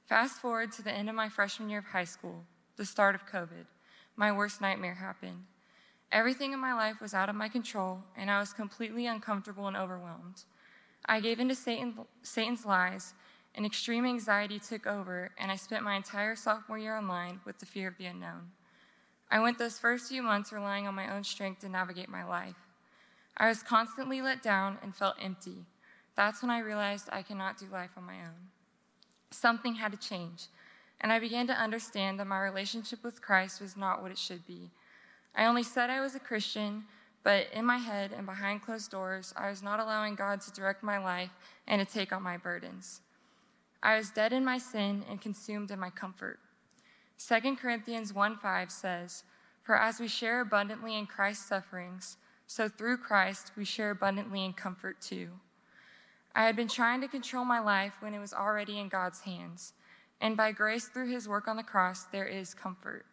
[0.07, 2.45] Fast forward to the end of my freshman year of high school,
[2.77, 3.67] the start of COVID,
[4.17, 5.45] my worst nightmare happened.
[6.11, 9.77] Everything in my life was out of my control, and I was completely uncomfortable and
[9.77, 10.45] overwhelmed.
[11.09, 13.15] I gave in to Satan, Satan's lies,
[13.55, 17.67] and extreme anxiety took over, and I spent my entire sophomore year online with the
[17.67, 18.51] fear of the unknown.
[19.31, 22.57] I went those first few months relying on my own strength to navigate my life.
[23.37, 25.65] I was constantly let down and felt empty.
[26.15, 28.51] That's when I realized I cannot do life on my own.
[29.31, 30.47] Something had to change,
[31.01, 34.47] and I began to understand that my relationship with Christ was not what it should
[34.47, 34.71] be.
[35.35, 36.85] I only said I was a Christian,
[37.23, 40.83] but in my head and behind closed doors, I was not allowing God to direct
[40.83, 41.31] my life
[41.67, 43.01] and to take on my burdens.
[43.83, 46.39] I was dead in my sin and consumed in my comfort.
[47.19, 49.25] 2 Corinthians 1 5 says,
[49.63, 52.17] For as we share abundantly in Christ's sufferings,
[52.47, 55.29] so through Christ we share abundantly in comfort too.
[56.35, 59.73] I had been trying to control my life when it was already in God's hands.
[60.21, 63.05] And by grace through his work on the cross, there is comfort.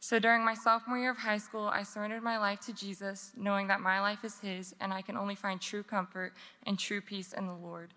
[0.00, 3.66] So during my sophomore year of high school, I surrendered my life to Jesus, knowing
[3.66, 6.34] that my life is his and I can only find true comfort
[6.64, 7.94] and true peace in the Lord.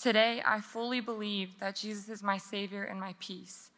[0.00, 3.70] Today, I fully believe that Jesus is my Savior and my peace.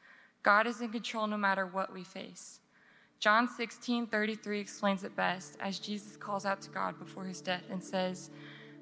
[0.44, 2.60] God is in control no matter what we face.
[3.18, 7.64] John 16, 33 explains it best as Jesus calls out to God before his death
[7.70, 8.30] and says,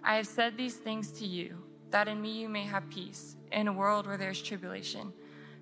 [0.05, 3.69] I have said these things to you, that in me you may have peace, in
[3.69, 5.13] a world where there is tribulation.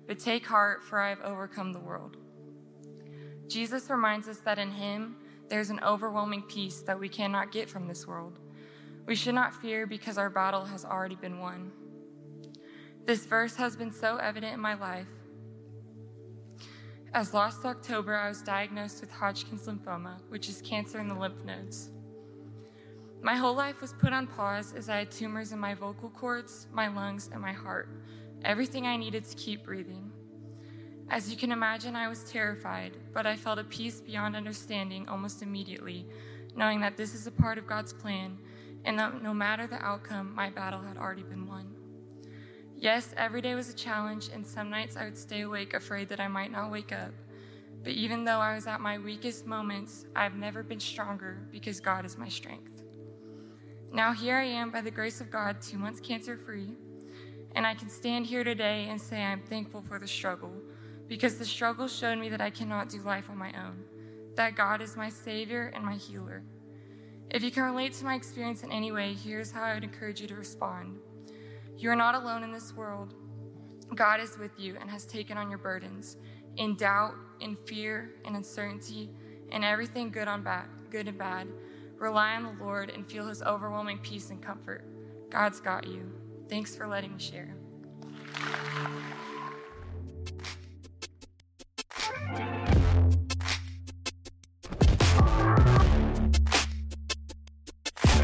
[0.07, 2.17] But take heart, for I have overcome the world.
[3.49, 5.15] Jesus reminds us that in him
[5.49, 8.39] there's an overwhelming peace that we cannot get from this world.
[9.07, 11.71] We should not fear because our battle has already been won.
[13.05, 15.07] This verse has been so evident in my life.
[17.11, 21.43] As last October, I was diagnosed with Hodgkin's lymphoma, which is cancer in the lymph
[21.43, 21.89] nodes.
[23.23, 26.67] My whole life was put on pause as I had tumors in my vocal cords,
[26.71, 27.89] my lungs, and my heart.
[28.45, 30.11] Everything I needed to keep breathing.
[31.11, 35.41] As you can imagine, I was terrified, but I felt a peace beyond understanding almost
[35.41, 36.05] immediately,
[36.55, 38.37] knowing that this is a part of God's plan
[38.85, 41.73] and that no matter the outcome, my battle had already been won.
[42.77, 46.19] Yes, every day was a challenge, and some nights I would stay awake afraid that
[46.19, 47.11] I might not wake up.
[47.83, 51.79] But even though I was at my weakest moments, I have never been stronger because
[51.79, 52.83] God is my strength.
[53.91, 56.69] Now, here I am by the grace of God, two months cancer free,
[57.55, 60.53] and I can stand here today and say I'm thankful for the struggle
[61.09, 63.83] because the struggle showed me that I cannot do life on my own,
[64.35, 66.43] that God is my Savior and my healer.
[67.31, 70.21] If you can relate to my experience in any way, here's how I would encourage
[70.21, 70.99] you to respond.
[71.75, 73.15] You are not alone in this world.
[73.95, 76.17] God is with you and has taken on your burdens
[76.57, 79.09] in doubt, in fear, in uncertainty,
[79.51, 81.47] in everything good on bad, good and bad.
[81.97, 84.85] Rely on the Lord and feel his overwhelming peace and comfort.
[85.29, 86.11] God's got you.
[86.49, 87.55] Thanks for letting me share.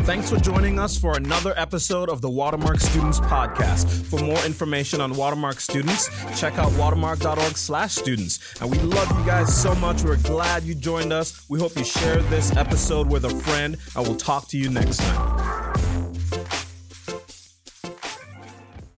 [0.05, 3.89] Thanks for joining us for another episode of the Watermark Students Podcast.
[4.05, 8.61] For more information on Watermark students, check out watermark.org slash students.
[8.61, 10.03] And we love you guys so much.
[10.03, 11.43] We're glad you joined us.
[11.49, 14.97] We hope you share this episode with a friend, and we'll talk to you next
[14.97, 15.34] time.